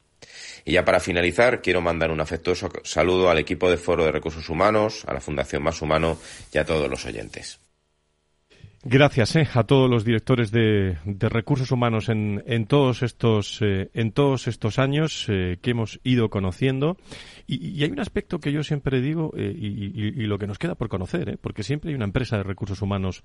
[0.65, 4.49] Y ya para finalizar, quiero mandar un afectuoso saludo al equipo de Foro de Recursos
[4.49, 6.19] Humanos, a la Fundación Más Humano
[6.53, 7.61] y a todos los oyentes.
[8.85, 14.11] Gracias eh, a todos los directores de, recursos humanos en, en todos estos eh, en
[14.11, 16.97] todos estos años eh, que hemos ido conociendo.
[17.47, 20.88] Y, hay un aspecto que yo siempre digo y, y, lo que nos queda por
[20.88, 23.23] conocer porque siempre hay una empresa de recursos humanos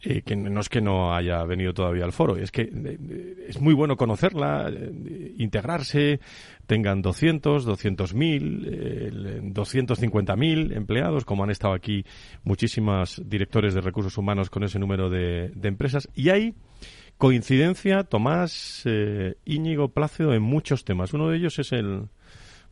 [0.00, 3.60] eh, que no es que no haya venido todavía al foro, es que eh, es
[3.60, 6.20] muy bueno conocerla, eh, integrarse,
[6.66, 12.04] tengan 200, 200.000, 250.000 empleados, como han estado aquí
[12.44, 16.08] muchísimas directores de recursos humanos con ese número de, empresas.
[16.14, 16.54] Y hay
[17.16, 18.84] coincidencia, Tomás,
[19.44, 21.12] Íñigo, Plácido, en muchos temas.
[21.12, 22.04] Uno de ellos es el,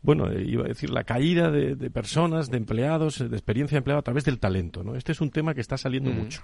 [0.01, 4.05] bueno, iba a decir, la caída de, personas, de empleados, de experiencia de empleado a
[4.05, 4.85] través del talento.
[4.85, 4.95] ¿no?
[4.95, 6.17] Este es un tema que está saliendo mm.
[6.17, 6.43] mucho.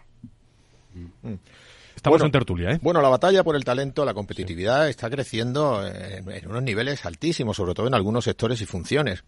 [0.95, 1.35] Mm.
[1.97, 2.79] Estamos en tertulia, ¿eh?
[2.83, 7.75] Bueno, la batalla por el talento, la competitividad está creciendo en, unos niveles altísimos, sobre
[7.75, 9.25] todo en algunos sectores y funciones.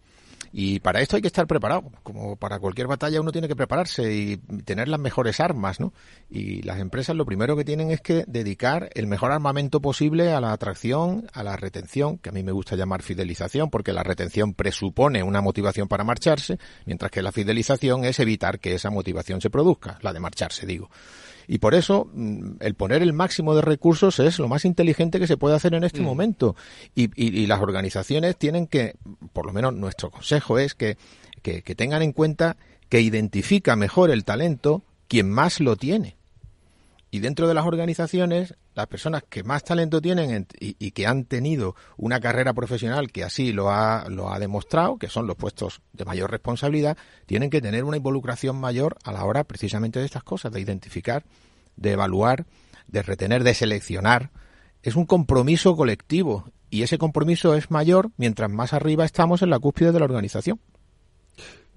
[0.51, 1.91] Y para esto hay que estar preparado.
[2.03, 5.93] Como para cualquier batalla uno tiene que prepararse y tener las mejores armas, ¿no?
[6.29, 10.39] Y las empresas lo primero que tienen es que dedicar el mejor armamento posible a
[10.39, 14.53] la atracción, a la retención, que a mí me gusta llamar fidelización, porque la retención
[14.53, 19.49] presupone una motivación para marcharse, mientras que la fidelización es evitar que esa motivación se
[19.49, 20.89] produzca, la de marcharse, digo.
[21.47, 25.27] Y por eso mm, el poner el máximo de recursos es lo más inteligente que
[25.27, 26.05] se puede hacer en este mm.
[26.05, 26.55] momento.
[26.93, 28.95] Y, y, las organizaciones tienen que,
[29.33, 30.97] por lo menos nuestro consejo es que,
[31.41, 32.57] que, que tengan en cuenta
[32.89, 36.17] que identifica mejor el talento quien más lo tiene.
[37.15, 41.73] Y dentro de las organizaciones, las personas que más talento tienen y, que han tenido
[41.95, 46.03] una carrera profesional que así lo ha, lo ha demostrado, que son los puestos de
[46.03, 50.51] mayor responsabilidad, tienen que tener una involucración mayor a la hora precisamente de estas cosas,
[50.51, 51.23] de identificar,
[51.77, 52.47] de evaluar,
[52.87, 54.31] de retener, de seleccionar.
[54.83, 59.59] Es un compromiso colectivo y ese compromiso es mayor mientras más arriba estamos en la
[59.59, 60.59] cúspide de la organización.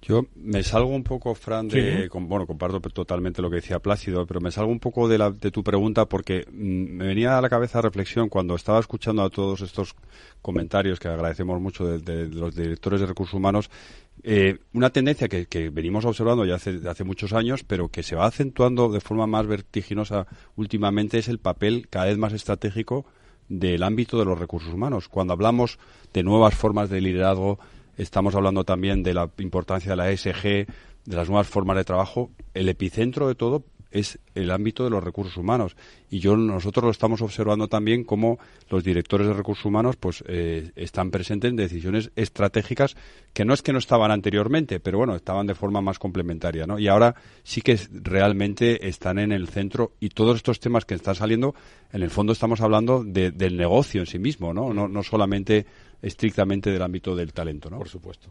[0.01, 4.41] Yo me salgo un poco, Fran, de, bueno, comparto totalmente lo que decía Plácido, pero
[4.41, 7.49] me salgo un poco de, la, de tu pregunta porque mm, me venía a la
[7.49, 9.97] cabeza reflexión cuando estaba escuchando a todos estos
[10.41, 13.71] comentarios que agradecemos mucho de, los directores de recursos humanos,
[14.23, 18.15] eh, una tendencia que, que, venimos observando ya hace, hace muchos años, pero que se
[18.15, 23.05] va acentuando de forma más vertiginosa últimamente es el papel cada vez más estratégico
[23.49, 25.09] del ámbito de los recursos humanos.
[25.09, 25.79] Cuando hablamos
[26.13, 27.59] de nuevas formas de liderazgo,
[27.99, 32.31] Estamos hablando también de la importancia de la ESG, de las nuevas formas de trabajo.
[32.55, 35.75] El epicentro de todo es el ámbito de los recursos humanos
[36.11, 40.73] y yo nosotros lo estamos observando también como los directores de recursos humanos pues eh,
[40.77, 42.97] están presentes en decisiones estratégicas
[43.33, 46.79] que no es que no estaban anteriormente pero bueno estaban de forma más complementaria ¿no?
[46.79, 51.15] y ahora sí que realmente están en el centro y todos estos temas que están
[51.15, 51.55] saliendo
[51.91, 55.65] en el fondo estamos hablando del negocio en sí mismo no, no, no solamente
[56.03, 57.79] estrictamente del ámbito del talento, ¿no?
[57.79, 58.29] Por supuesto.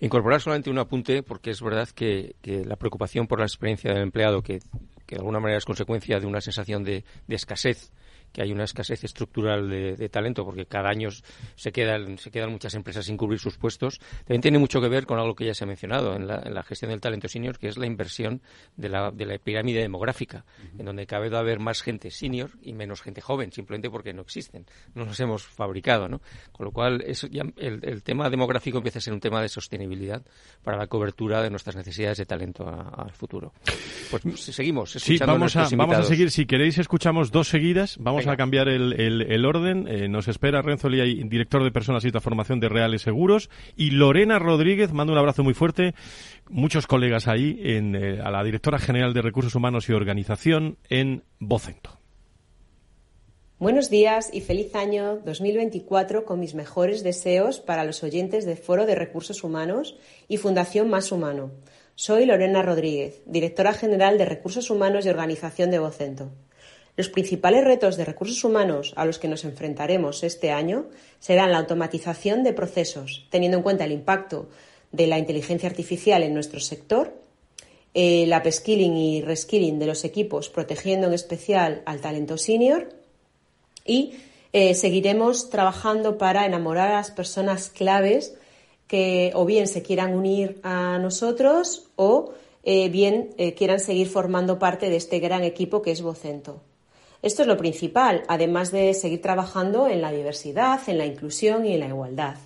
[0.00, 4.42] Incorporar solamente un apunte, porque es verdad que, la preocupación por la experiencia del empleado,
[4.42, 4.60] que,
[5.06, 7.92] que, de alguna manera es consecuencia de una sensación de escasez
[8.32, 11.10] que hay una escasez estructural de, talento porque cada año
[11.54, 15.06] se quedan, se quedan muchas empresas sin cubrir sus puestos, también tiene mucho que ver
[15.06, 17.76] con algo que ya se ha mencionado en la, gestión del talento senior, que es
[17.76, 18.42] la inversión
[18.76, 20.44] de la, de la pirámide demográfica,
[20.78, 24.66] en donde a haber más gente senior y menos gente joven, simplemente porque no existen,
[24.94, 26.20] no los hemos fabricado, ¿no?
[26.52, 30.22] Con lo cual, eso ya, el, tema demográfico empieza a ser un tema de sostenibilidad
[30.62, 33.52] para la cobertura de nuestras necesidades de talento al futuro.
[34.10, 36.30] Pues seguimos escuchando sí, vamos a, vamos a seguir.
[36.30, 37.96] Si queréis, escuchamos dos seguidas.
[37.98, 39.86] Vamos Vamos a cambiar el, orden.
[39.88, 43.48] Eh, nos espera Renzo Lía, director de Personas y Transformación de Reales Seguros.
[43.76, 45.94] Y Lorena Rodríguez, mando un abrazo muy fuerte.
[46.48, 51.22] Muchos colegas ahí, en, eh, a la directora general de Recursos Humanos y Organización en
[51.38, 51.98] Vocento.
[53.60, 58.86] Buenos días y feliz año 2024 con mis mejores deseos para los oyentes de Foro
[58.86, 59.96] de Recursos Humanos
[60.28, 61.50] y Fundación Más Humano.
[61.96, 66.30] Soy Lorena Rodríguez, directora general de Recursos Humanos y Organización de Vocento.
[66.98, 70.86] Los principales retos de recursos humanos a los que nos enfrentaremos este año
[71.20, 74.48] serán la automatización de procesos, teniendo en cuenta el impacto
[74.90, 77.14] de la inteligencia artificial en nuestro sector,
[77.94, 82.88] el upskilling y reskilling de los equipos, protegiendo en especial al talento senior,
[83.84, 84.14] y
[84.52, 88.34] eh, seguiremos trabajando para enamorar a las personas claves
[88.88, 92.32] que o bien se quieran unir a nosotros o
[92.64, 96.64] eh, bien eh, quieran seguir formando parte de este gran equipo que es Vocento.
[97.20, 101.74] Esto es lo principal, además de seguir trabajando en la diversidad, en la inclusión y
[101.74, 102.36] en la igualdad.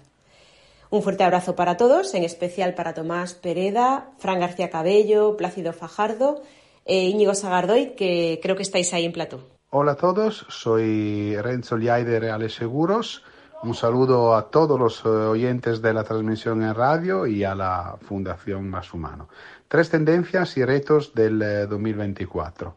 [0.88, 6.42] Un fuerte abrazo para todos, en especial para Tomás Pereda, Fran García Cabello, Plácido Fajardo
[6.86, 9.40] e Íñigo Sagardoy, que creo que estáis ahí en plató.
[9.70, 13.22] Hola a todos, soy Renzo Liay de Reales Seguros.
[13.62, 17.96] Un saludo a todos los eh, oyentes de la transmisión en radio y a la
[18.02, 19.28] Fundación Más Humano.
[19.68, 22.74] Tres tendencias y retos del 2024.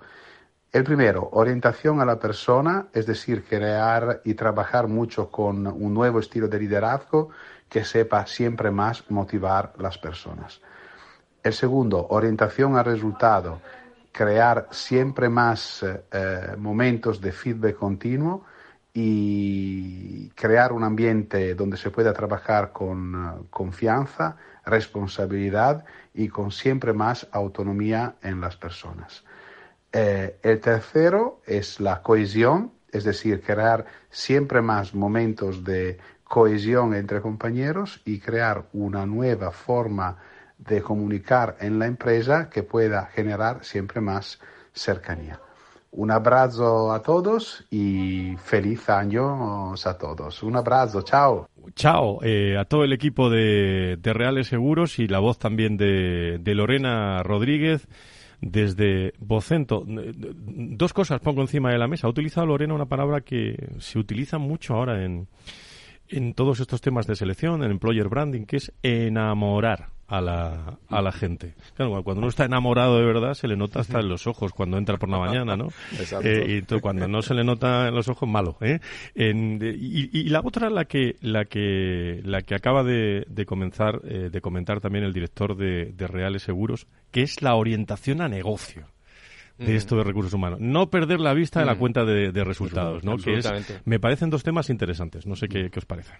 [0.75, 5.93] Eh, El primero, orientación a la persona, es decir, crear y trabajar mucho con un
[5.93, 7.29] nuevo estilo de liderazgo
[7.69, 10.61] que sepa siempre más motivar las personas.
[11.43, 13.61] El segundo, orientación al resultado,
[14.11, 18.43] crear siempre más eh, momentos de feedback continuo
[18.93, 26.93] y crear un ambiente donde se pueda trabajar con uh, confianza, responsabilidad y con siempre
[26.93, 29.24] más autonomía en las personas.
[29.97, 37.21] Eh, el tercero es la cohesión, es decir, crear siempre más momentos de cohesión entre
[37.21, 40.17] compañeros y crear una nueva forma
[40.57, 44.41] de comunicar en la empresa que pueda generar siempre más
[44.73, 45.39] cercanía.
[45.91, 50.43] Un abrazo a todos y feliz año a todos.
[50.43, 51.47] Un abrazo, chao.
[51.73, 56.37] Chao eh, a todo el equipo de, de, Reales Seguros y la voz también de,
[56.41, 57.87] de Lorena Rodríguez
[58.41, 59.83] desde Vocento.
[59.85, 62.07] Dos cosas pongo encima de la mesa.
[62.07, 65.27] Ha utilizado Lorena una palabra que se utiliza mucho ahora en,
[66.09, 71.01] en todos estos temas de selección, en employer branding, que es enamorar a la, a
[71.01, 71.55] la gente.
[71.75, 74.77] Claro, cuando uno está enamorado de verdad, se le nota hasta en los ojos cuando
[74.77, 75.69] entra por la mañana, ¿no?
[76.23, 78.57] Eh, y cuando no se le nota en los ojos, malo.
[78.61, 78.79] ¿eh?
[79.15, 84.29] y, y, la otra, la que, la que, la que acaba de, de comenzar, eh,
[84.31, 88.87] de comentar también el director de, de Reales Seguros, que es la orientación a negocio
[89.57, 90.59] de esto de recursos humanos.
[90.59, 93.17] No perder la vista de la cuenta de, de resultados, ¿no?
[93.17, 93.49] Que es,
[93.85, 95.25] me parecen dos temas interesantes.
[95.25, 96.13] No sé qué, qué os parece.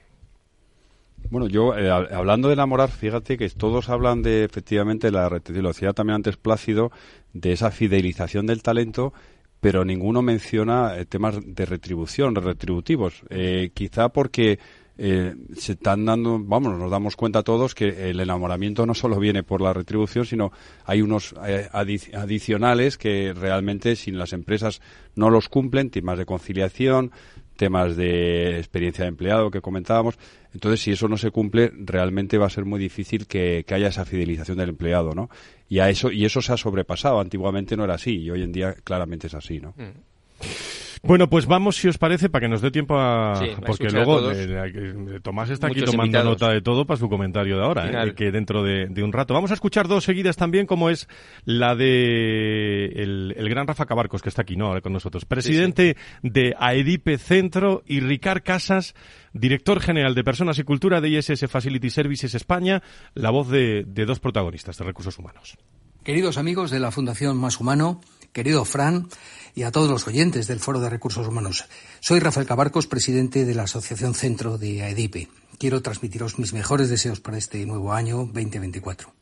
[1.30, 5.70] Bueno, yo, eh, hablando de enamorar, fíjate que todos hablan de, efectivamente, la retención, lo
[5.70, 6.92] decía también antes Plácido,
[7.34, 9.12] de esa fidelización del talento,
[9.60, 13.24] pero ninguno menciona eh, temas de retribución, retributivos.
[13.30, 14.60] Eh, quizá porque
[14.98, 19.44] eh, se están dando, vamos, nos damos cuenta todos que el enamoramiento no solo viene
[19.44, 20.52] por la retribución, sino
[20.86, 24.82] hay unos eh, adicionales que realmente sin las empresas
[25.16, 27.12] no los cumplen, temas de conciliación,
[27.56, 30.18] temas de experiencia de empleado que comentábamos.
[30.54, 34.06] Entonces, si eso no se cumple, realmente va a ser muy difícil que, haya esa
[34.06, 35.30] fidelización del empleado, ¿no?
[35.68, 37.20] Y a eso y eso se ha sobrepasado.
[37.20, 39.74] Antiguamente no era así y hoy en día claramente es así, ¿no?
[39.78, 40.85] Mm.
[41.06, 43.40] Bueno, pues vamos, si os parece, para que nos dé tiempo a...
[43.66, 48.04] porque luego eh, Tomás está aquí tomando nota de todo para su comentario de ahora,
[48.04, 49.34] eh, que dentro de, un rato.
[49.34, 51.08] Vamos a escuchar dos seguidas también, como es
[51.44, 54.68] la de el, gran Rafa Cabarcos, que está aquí, ¿no?
[54.68, 55.26] Ahora con nosotros.
[55.26, 58.96] Presidente de AEDIPE Centro y Ricard Casas,
[59.34, 62.82] director general de Personas y Cultura de ISS Facility Services España,
[63.14, 65.56] la voz de, de dos protagonistas de recursos humanos.
[66.04, 68.00] Queridos amigos de la Fundación Más Humano,
[68.32, 69.08] querido Fran,
[69.56, 71.66] y a todos los oyentes del Foro de Recursos Humanos.
[72.02, 75.30] Soy Rafael Cabarcos, presidente de la Asociación Centro de AEDIPE.
[75.58, 79.14] Quiero transmitiros mis mejores deseos para este nuevo año 2024.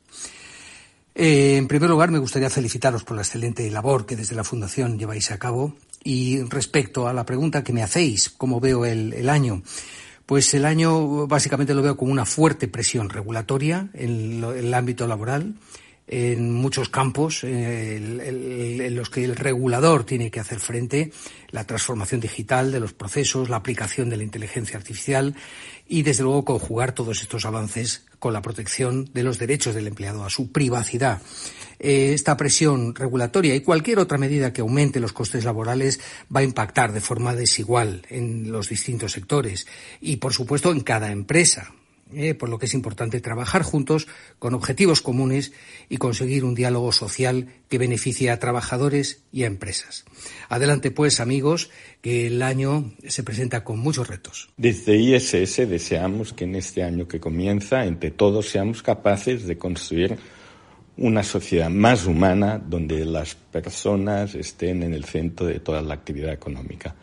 [1.16, 4.98] Eh, en primer lugar, me gustaría felicitaros por la excelente labor que desde la Fundación
[4.98, 5.76] lleváis a cabo.
[6.04, 9.62] Y respecto a la pregunta que me hacéis, ¿cómo veo el, año?
[10.26, 15.54] Pues el año básicamente lo veo como una fuerte presión regulatoria en el ámbito laboral
[16.08, 21.12] en muchos campos en los que el regulador tiene que hacer frente,
[21.50, 25.36] la transformación digital de los procesos, la aplicación de la inteligencia artificial
[25.88, 30.24] y, desde luego, conjugar todos estos avances con la protección de los derechos del empleado
[30.26, 31.22] a su privacidad.
[31.80, 36.00] Eh, esta presión regulatoria y cualquier otra medida que aumente los costes laborales
[36.34, 39.68] va a impactar de forma desigual en los distintos sectores
[40.00, 41.74] y, por supuesto, en cada empresa
[42.16, 44.08] eh, por lo que es importante trabajar juntos
[44.40, 45.54] con objetivos comunes
[45.90, 50.06] y conseguir un diálogo social que beneficie a trabajadores y a empresas.
[50.50, 51.70] Adelante, pues, amigos,
[52.02, 54.50] que el año se presenta con muchos retos.
[54.58, 60.18] Desde ISS deseamos que en este año que comienza, entre todos, seamos capaces de construir
[60.98, 66.32] una sociedad más humana donde las personas estén en el centro de toda la actividad
[66.32, 66.96] económica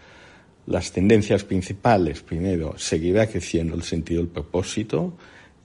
[0.66, 5.16] las tendencias principales, primero, seguirá creciendo el sentido del propósito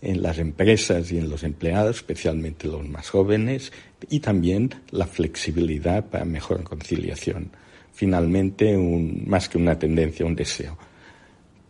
[0.01, 3.71] en las empresas y en los empleados, especialmente los más jóvenes,
[4.09, 7.51] y también la flexibilidad para mejor conciliación.
[7.93, 10.77] Finalmente, más que una tendencia, un deseo,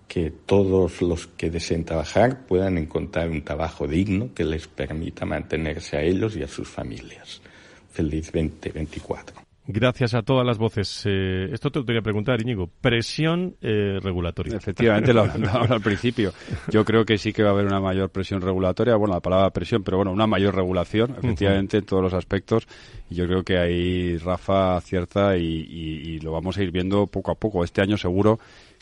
[0.08, 5.98] que todos los que deseen trabajar puedan encontrar un trabajo digno que les permita mantenerse
[5.98, 7.42] a ellos y a sus familias.
[7.92, 9.45] Feliz 2024.
[9.68, 11.04] Gracias a todas las voces.
[11.06, 12.70] Eh, esto te lo quería preguntar, Íñigo.
[12.82, 14.58] Presión eh, regulatoria.
[14.58, 16.34] Efectivamente, lo hablábamos al principio.
[16.70, 18.96] Yo creo que sí que va a haber una mayor presión regulatoria.
[18.96, 22.68] Bueno, la palabra presión, pero bueno, una mayor regulación, efectivamente, en todos los aspectos.
[23.10, 27.32] Y yo creo que ahí Rafa acierta y, y lo vamos a ir viendo poco
[27.32, 27.64] a poco.
[27.64, 28.40] Este año seguro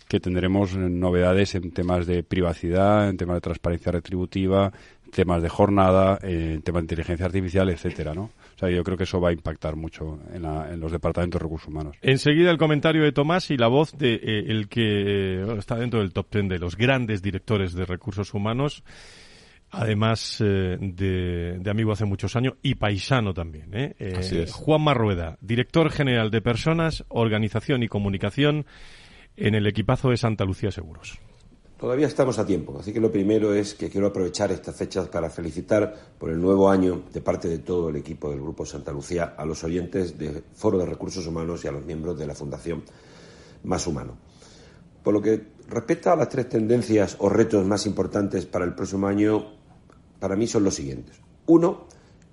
[0.09, 4.71] que tendremos novedades en temas de privacidad, en temas de transparencia retributiva,
[5.13, 8.23] temas de jornada, en temas de inteligencia artificial, etcétera, ¿no?
[8.23, 11.67] O sea, yo creo que eso va a impactar mucho en, los departamentos de recursos
[11.67, 11.95] humanos.
[12.01, 15.99] Enseguida el comentario de Tomás y la voz de eh, el que eh, está dentro
[15.99, 18.83] del top ten de los grandes directores de recursos humanos
[19.73, 23.71] además eh, de, amigo hace muchos años y paisano también.
[23.73, 24.45] ¿eh?
[24.51, 28.65] Juan Marrueda, director general de Personas, Organización y Comunicación
[29.35, 31.19] en el equipazo de Santa Lucía Seguros.
[31.83, 35.29] Todavía estamos a tiempo, así que lo primero es que quiero aprovechar estas fechas para
[35.29, 39.33] felicitar por el nuevo año de parte de todo el equipo del Grupo Santa Lucía
[39.37, 42.83] a los oyentes del Foro de Recursos Humanos y a los miembros de la Fundación
[43.65, 44.15] Más Humano.
[45.03, 49.07] Por lo que respecta a las tres tendencias o retos más importantes para el próximo
[49.07, 49.45] año,
[50.21, 51.17] para mí son los siguientes.
[51.47, 51.87] Uno,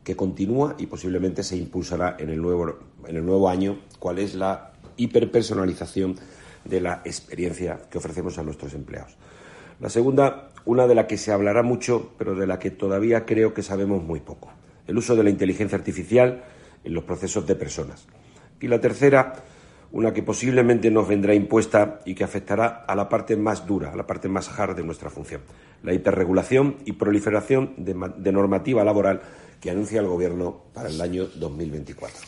[0.04, 4.36] que continúa y posiblemente se impulsará en el nuevo, en el nuevo año, cuál es
[4.36, 6.14] la hiperpersonalización
[6.64, 9.16] de la experiencia que ofrecemos a nuestros empleados.
[9.80, 13.54] La segunda, una de la que se hablará mucho, pero de la que todavía creo
[13.54, 14.52] que sabemos muy poco.
[14.86, 16.44] El uso de la inteligencia artificial
[16.84, 18.06] en los procesos de personas.
[18.60, 19.36] Y la tercera,
[19.92, 23.96] una que posiblemente nos vendrá impuesta y que afectará a la parte más dura, a
[23.96, 25.40] la parte más hard de nuestra función,
[25.82, 29.22] la hiperregulación y proliferación de, de normativa laboral
[29.62, 32.18] que anuncia el Gobierno para el año 2024.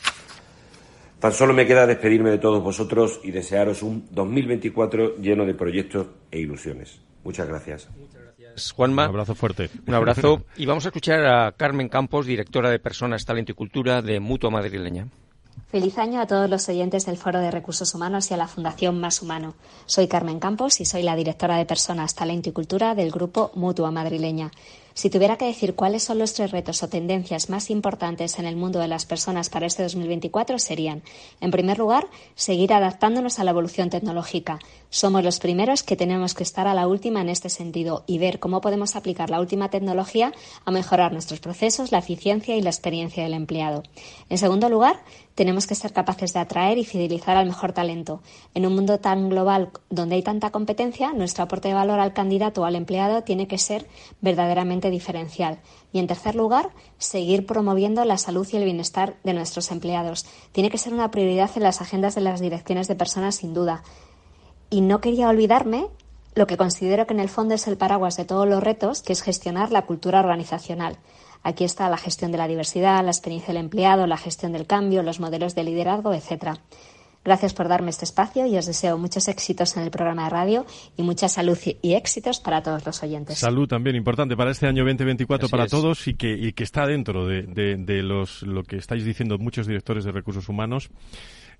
[1.18, 6.06] Tan solo me queda despedirme de todos vosotros y desearos un 2024 lleno de proyectos
[6.30, 7.11] e ilusiones.
[7.24, 7.88] Muchas gracias.
[7.96, 9.04] Muchas gracias, Juanma.
[9.04, 9.70] Un abrazo fuerte.
[9.86, 10.44] Un abrazo.
[10.56, 14.50] y vamos a escuchar a Carmen Campos, directora de Personas, Talento y Cultura de Mutua
[14.50, 15.08] Madrileña.
[15.68, 19.00] Feliz año a todos los oyentes del Foro de Recursos Humanos y a la Fundación
[19.00, 19.54] Más Humano.
[19.86, 23.90] Soy Carmen Campos y soy la directora de Personas, Talento y Cultura del Grupo Mutua
[23.90, 24.50] Madrileña.
[24.94, 28.56] Si tuviera que decir cuáles son los tres retos o tendencias más importantes en el
[28.56, 31.02] mundo de las personas para este 2024 serían,
[31.40, 34.58] en primer lugar, seguir adaptándonos a la evolución tecnológica.
[34.90, 38.38] Somos los primeros que tenemos que estar a la última en este sentido y ver
[38.38, 40.32] cómo podemos aplicar la última tecnología
[40.64, 43.82] a mejorar nuestros procesos, la eficiencia y la experiencia del empleado.
[44.28, 45.00] En segundo lugar,
[45.34, 48.20] tenemos que ser capaces de atraer y fidelizar al mejor talento.
[48.54, 52.62] En un mundo tan global donde hay tanta competencia, nuestro aporte de valor al candidato
[52.62, 53.86] o al empleado tiene que ser
[54.20, 55.58] verdaderamente diferencial.
[55.92, 60.26] Y en tercer lugar, seguir promoviendo la salud y el bienestar de nuestros empleados.
[60.52, 63.82] Tiene que ser una prioridad en las agendas de las direcciones de personas, sin duda.
[64.70, 65.88] Y no quería olvidarme
[66.34, 69.12] lo que considero que en el fondo es el paraguas de todos los retos, que
[69.12, 70.98] es gestionar la cultura organizacional.
[71.42, 75.02] Aquí está la gestión de la diversidad, la experiencia del empleado, la gestión del cambio,
[75.02, 76.58] los modelos de liderazgo, etcétera.
[77.24, 80.66] Gracias por darme este espacio y os deseo muchos éxitos en el programa de radio
[80.96, 83.38] y mucha salud y éxitos para todos los oyentes.
[83.38, 87.26] Salud también importante para este año 2024 para todos y que, y que está dentro
[87.26, 90.90] de, de, los, lo que estáis diciendo muchos directores de recursos humanos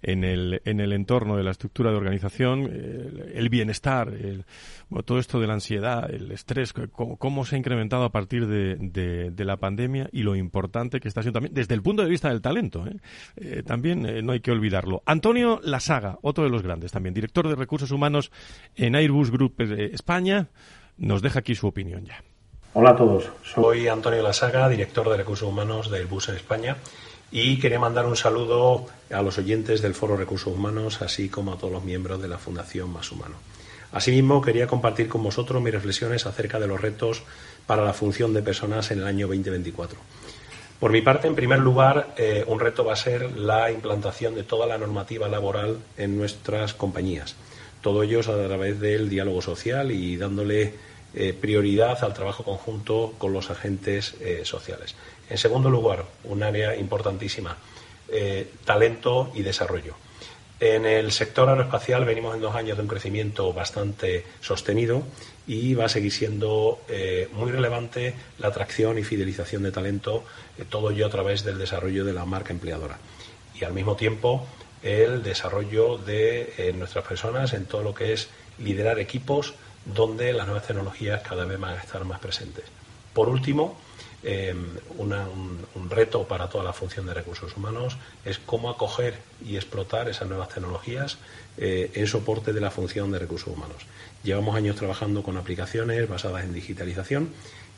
[0.02, 2.70] en el, en el entorno de la estructura de organización,
[3.34, 4.44] el, bienestar, el,
[5.04, 9.44] todo esto de la ansiedad, el estrés, cómo, se ha incrementado a partir de, de,
[9.44, 12.40] la pandemia y lo importante que está siendo también desde el punto de vista del
[12.40, 12.86] talento.
[12.86, 12.96] ¿eh?
[13.36, 15.02] Eh, también eh, no hay que olvidarlo.
[15.06, 18.32] Antonio Lasaga, otro de los grandes también, director de recursos humanos
[18.74, 20.48] en Airbus Group España,
[20.96, 22.22] nos deja aquí su opinión ya.
[22.74, 26.76] Hola a todos, soy Antonio Lasaga, director de recursos humanos de Airbus en España
[27.32, 31.56] y quería mandar un saludo a los oyentes del Foro Recursos Humanos, así como a
[31.56, 33.36] todos los miembros de la Fundación Más Humano.
[33.90, 37.22] Asimismo, quería compartir con vosotros mis reflexiones acerca de los retos
[37.66, 39.98] para la función de personas en el año 2024.
[40.78, 44.42] Por mi parte, en primer lugar, eh, un reto va a ser la implantación de
[44.42, 47.34] toda la normativa laboral en nuestras compañías.
[47.80, 50.74] Todo ello a través del diálogo social y dándole
[51.14, 54.94] eh, prioridad al trabajo conjunto con los agentes eh, sociales.
[55.28, 57.56] En segundo lugar, un área importantísima,
[58.66, 59.94] talento y desarrollo.
[60.60, 65.02] En el sector aeroespacial venimos en dos años de un crecimiento bastante sostenido
[65.46, 66.80] y va a seguir siendo
[67.32, 70.24] muy relevante la atracción y fidelización de talento,
[70.68, 72.98] todo ello a través del desarrollo de la marca empleadora.
[73.58, 74.46] Y al mismo tiempo
[74.82, 79.54] el desarrollo de nuestras personas en todo lo que es liderar equipos
[79.84, 82.64] donde las nuevas tecnologías cada vez van a estar más presentes.
[83.12, 83.78] Por último,
[84.24, 84.54] eh,
[84.98, 89.14] un, reto para toda la función de recursos humanos es cómo acoger
[89.44, 91.18] y explotar esas nuevas tecnologías
[91.58, 93.78] eh, en soporte de la función de recursos humanos.
[94.22, 97.30] Llevamos años trabajando con aplicaciones basadas en digitalización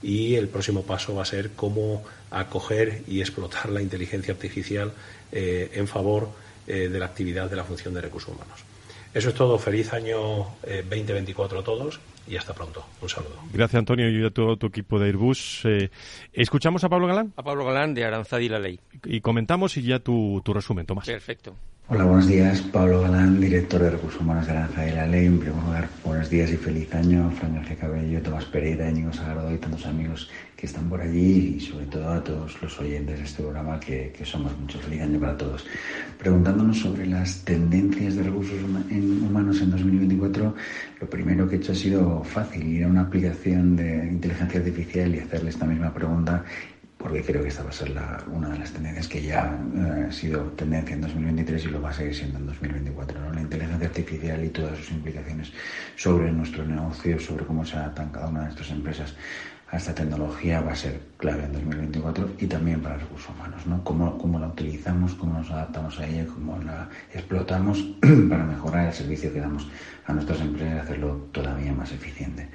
[0.02, 4.92] y el próximo paso va a ser cómo acoger y explotar la inteligencia artificial
[5.32, 6.28] eh, en favor
[6.66, 8.64] de la actividad de la función de recursos humanos.
[9.14, 9.58] Eso es todo.
[9.58, 12.84] Feliz año 2024 eh, a todos y hasta pronto.
[13.00, 13.36] Un saludo.
[13.52, 15.62] Gracias, Antonio, y a todo tu equipo de Airbus.
[15.64, 15.90] Eh,
[16.32, 17.32] ¿Escuchamos a Pablo Galán?
[17.36, 18.80] A Pablo Galán de Aranzadi la Ley.
[19.04, 21.06] Y comentamos y ya tu, tu resumen, Tomás.
[21.06, 21.54] Perfecto.
[21.86, 22.62] Hola, buenos días.
[22.62, 25.26] Pablo Galán, director de Recursos Humanos de Aranzadi la Ley.
[25.26, 27.30] En primer lugar, buenos días y feliz año.
[27.32, 31.60] Fran García Cabello, Tomás Pereira, Íñigo Sagrado y tantos amigos que están por allí y
[31.60, 34.80] sobre todo a todos los oyentes de este programa que, que somos muchos.
[34.80, 35.66] Feliz año para todos.
[36.18, 40.54] Preguntándonos sobre las tendencias de recursos humanos en 2024,
[41.02, 45.14] lo primero que he hecho ha sido fácil, ir a una aplicación de inteligencia artificial
[45.14, 46.46] y hacerle esta misma pregunta
[47.04, 47.92] porque creo que esta va a ser
[48.32, 51.90] una de las tendencias que ya eh, ha sido tendencia en 2023 y lo va
[51.90, 53.30] a seguir siendo en 2024.
[53.34, 55.52] La inteligencia artificial y todas sus implicaciones
[55.96, 59.14] sobre nuestro negocio, sobre cómo se adaptan cada una de nuestras empresas
[59.70, 63.84] a esta tecnología va a ser clave en 2024 y también para recursos humanos, ¿no?
[63.84, 67.82] Cómo, cómo la utilizamos, cómo nos adaptamos a ella, cómo la explotamos
[68.30, 69.68] para mejorar el servicio que damos
[70.06, 72.48] a nuestras empresas y hacerlo todavía más eficiente.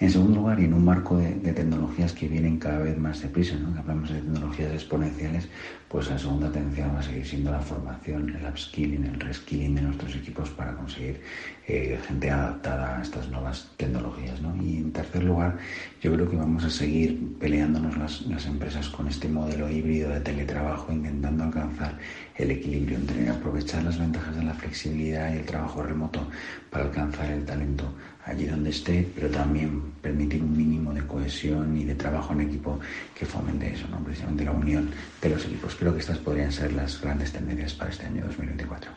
[0.00, 3.56] En segundo lugar, y en un marco de, tecnologías que vienen cada vez más deprisa,
[3.56, 3.74] ¿no?
[3.74, 5.48] que hablamos de tecnologías exponenciales,
[5.88, 9.82] pues la segunda atención va a seguir siendo la formación, el upskilling, el reskilling de
[9.82, 11.20] nuestros equipos para conseguir
[11.66, 14.40] eh, gente adaptada a estas nuevas tecnologías.
[14.40, 14.54] ¿no?
[14.62, 15.56] Y en tercer lugar,
[16.00, 20.20] yo creo que vamos a seguir peleándonos las, las empresas con este modelo híbrido de
[20.20, 21.98] teletrabajo, intentando alcanzar
[22.36, 26.28] el equilibrio entre aprovechar las ventajas de la flexibilidad y el trabajo remoto
[26.70, 27.92] para alcanzar el talento
[28.28, 32.78] allí donde esté, pero también permitir un mínimo de cohesión y de trabajo en equipo
[33.18, 33.98] que fomente eso, ¿no?
[34.04, 35.74] precisamente la unión de los equipos.
[35.74, 38.90] Creo que estas podrían ser las grandes tendencias para este año 2024.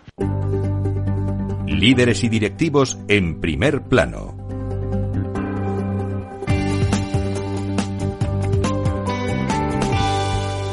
[1.68, 4.61] Líderes y directivos en primer plano.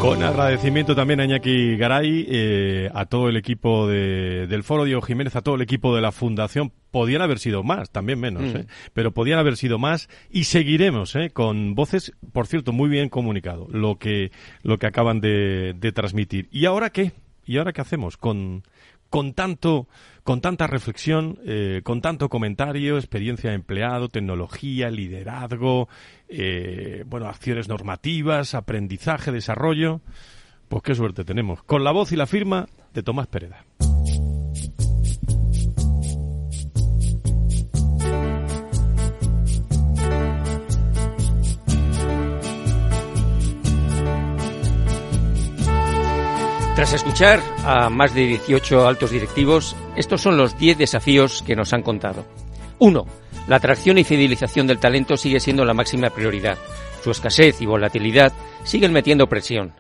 [0.01, 5.35] Con agradecimiento también a Iñaki Garay, eh, a todo el equipo del Foro Diego Jiménez,
[5.35, 6.73] a todo el equipo de la Fundación.
[6.93, 8.57] Podían haber sido más, también menos, mm.
[8.57, 8.67] ¿eh?
[8.95, 11.31] pero podían haber sido más y seguiremos ¿eh?
[11.31, 14.31] con voces, por cierto, muy bien comunicado, lo que,
[14.63, 16.49] lo que acaban de, de transmitir.
[16.53, 17.13] ¿Y ahora qué?
[17.45, 18.63] ¿Y ahora qué hacemos con,
[19.11, 19.89] con tanto,
[20.29, 25.89] con tanta reflexión, eh, con tanto comentario, experiencia de empleado, tecnología, liderazgo,
[26.29, 30.03] eh, bueno, acciones normativas, aprendizaje, desarrollo.
[30.69, 31.63] Pues qué suerte tenemos.
[31.63, 33.65] Con la voz y la firma de Tomás Pereda.
[46.79, 51.73] Tras escuchar a más de 18 altos directivos, estos son los 10 desafíos que nos
[51.73, 52.25] han contado.
[52.79, 53.05] 1.
[53.49, 56.57] La atracción y fidelización del talento sigue siendo la máxima prioridad.
[57.03, 59.73] Su escasez y volatilidad siguen metiendo presión.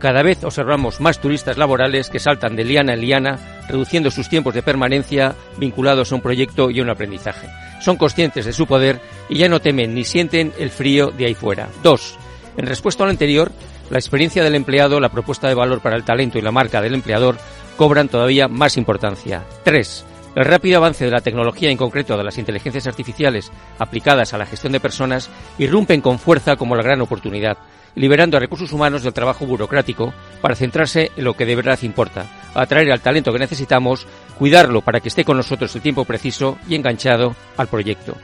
[0.00, 3.38] Cada vez observamos más turistas laborales que saltan de liana en liana,
[3.68, 7.46] reduciendo sus tiempos de permanencia vinculados a un proyecto y un aprendizaje.
[7.80, 11.34] Son conscientes de su poder y ya no temen ni sienten el frío de ahí
[11.34, 11.68] fuera.
[11.84, 12.18] 2.
[12.56, 13.52] En respuesta a lo anterior,
[13.90, 16.94] la experiencia del empleado, la propuesta de valor para el talento y la marca del
[16.94, 17.36] empleador
[17.76, 19.44] cobran todavía más importancia.
[19.64, 20.04] 3.
[20.36, 24.46] El rápido avance de la tecnología, en concreto de las inteligencias artificiales aplicadas a la
[24.46, 25.28] gestión de personas,
[25.58, 27.58] irrumpen con fuerza como la gran oportunidad,
[27.96, 32.26] liberando a recursos humanos del trabajo burocrático para centrarse en lo que de verdad importa,
[32.54, 34.06] atraer al talento que necesitamos,
[34.38, 38.14] cuidarlo para que esté con nosotros el tiempo preciso y enganchado al proyecto.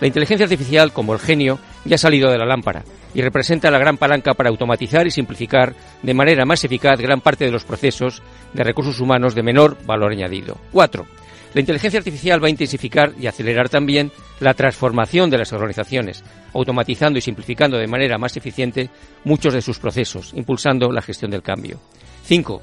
[0.00, 2.84] La inteligencia artificial, como el genio, ya ha salido de la lámpara
[3.16, 7.46] y representa la gran palanca para automatizar y simplificar de manera más eficaz gran parte
[7.46, 10.58] de los procesos de recursos humanos de menor valor añadido.
[10.72, 11.06] 4.
[11.54, 17.18] La inteligencia artificial va a intensificar y acelerar también la transformación de las organizaciones, automatizando
[17.18, 18.90] y simplificando de manera más eficiente
[19.24, 21.80] muchos de sus procesos, impulsando la gestión del cambio.
[22.24, 22.60] 5.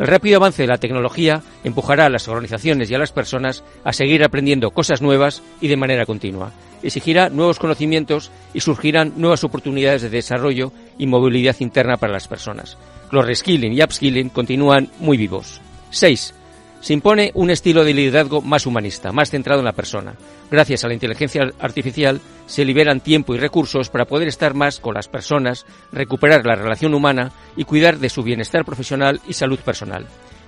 [0.00, 3.92] El rápido avance de la tecnología empujará a las organizaciones y a las personas a
[3.92, 6.52] seguir aprendiendo cosas nuevas y de manera continua.
[6.82, 12.78] Exigirá nuevos conocimientos y surgirán nuevas oportunidades de desarrollo y movilidad interna para las personas.
[13.10, 15.60] Los reskilling y upskilling continúan muy vivos.
[15.90, 16.32] 6.
[16.80, 20.14] Se impone un estilo de liderazgo más humanista, más centrado en la persona.
[20.50, 24.94] Gracias a la inteligencia artificial se liberan tiempo y recursos para poder estar más con
[24.94, 30.06] las personas, recuperar la relación humana y cuidar de su bienestar profesional y salud personal.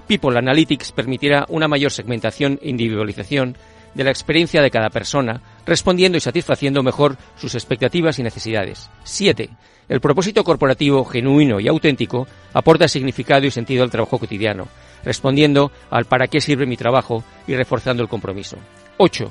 [0.08, 3.56] People Analytics permitirá una mayor segmentación e individualización
[3.94, 8.88] de la experiencia de cada persona, respondiendo y satisfaciendo mejor sus expectativas y necesidades.
[9.04, 9.50] 7.
[9.88, 14.68] El propósito corporativo genuino y auténtico aporta significado y sentido al trabajo cotidiano,
[15.04, 18.56] respondiendo al para qué sirve mi trabajo y reforzando el compromiso.
[18.98, 19.30] 8.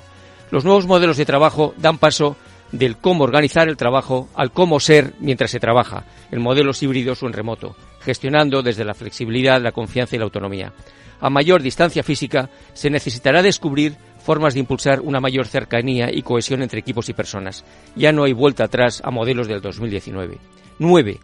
[0.51, 2.35] Los nuevos modelos de trabajo dan paso
[2.71, 7.27] del cómo organizar el trabajo al cómo ser mientras se trabaja, en modelos híbridos o
[7.27, 10.73] en remoto, gestionando desde la flexibilidad, la confianza y la autonomía.
[11.19, 16.61] A mayor distancia física, se necesitará descubrir formas de impulsar una mayor cercanía y cohesión
[16.61, 17.63] entre equipos y personas.
[17.95, 20.37] Ya no hay vuelta atrás a modelos del 2019.
[20.79, 21.19] 9.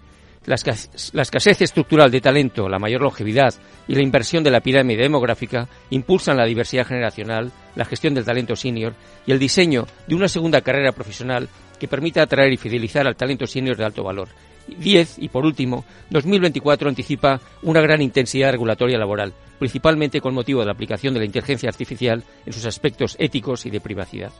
[0.47, 3.53] La, escasez estructural de talento, la mayor longevidad
[3.85, 8.55] y la inversión de la pirámide demográfica impulsan la diversidad generacional, la gestión del talento
[8.55, 8.93] senior
[9.25, 13.45] y el diseño de una segunda carrera profesional que permita atraer y fidelizar al talento
[13.45, 14.29] senior de alto valor.
[14.67, 15.19] 10.
[15.19, 20.71] Y por último, 2024 anticipa una gran intensidad regulatoria laboral, principalmente con motivo de la
[20.71, 24.31] aplicación de la inteligencia artificial en sus aspectos éticos y de privacidad.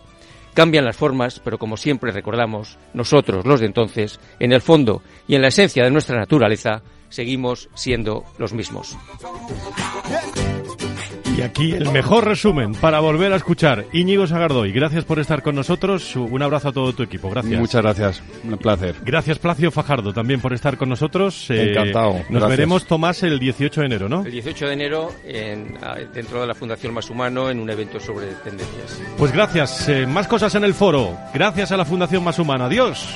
[0.58, 5.36] Cambian las formas, pero como siempre recordamos, nosotros, los de entonces, en el fondo y
[5.36, 8.97] en la esencia de nuestra naturaleza, seguimos siendo los mismos.
[11.38, 13.85] Y aquí el mejor resumen para volver a escuchar.
[13.93, 16.15] Íñigo Sagardoy, gracias por estar con nosotros.
[16.15, 17.29] Un abrazo a todo tu equipo.
[17.29, 17.59] Gracias.
[17.59, 18.23] Muchas gracias.
[18.43, 18.95] Un placer.
[19.05, 21.47] Gracias, Placio Fajardo, también por estar con nosotros.
[21.51, 22.21] Eh, Encantado.
[22.29, 24.25] Nos veremos, Tomás, el 18 de enero, ¿no?
[24.25, 25.11] El 18 de enero
[26.11, 28.99] dentro de la Fundación Más Humano en un evento sobre tendencias.
[29.15, 29.88] Pues gracias.
[29.89, 31.15] Eh, más cosas en el foro.
[31.35, 32.65] Gracias a la Fundación Más Humana.
[32.65, 33.15] Adiós.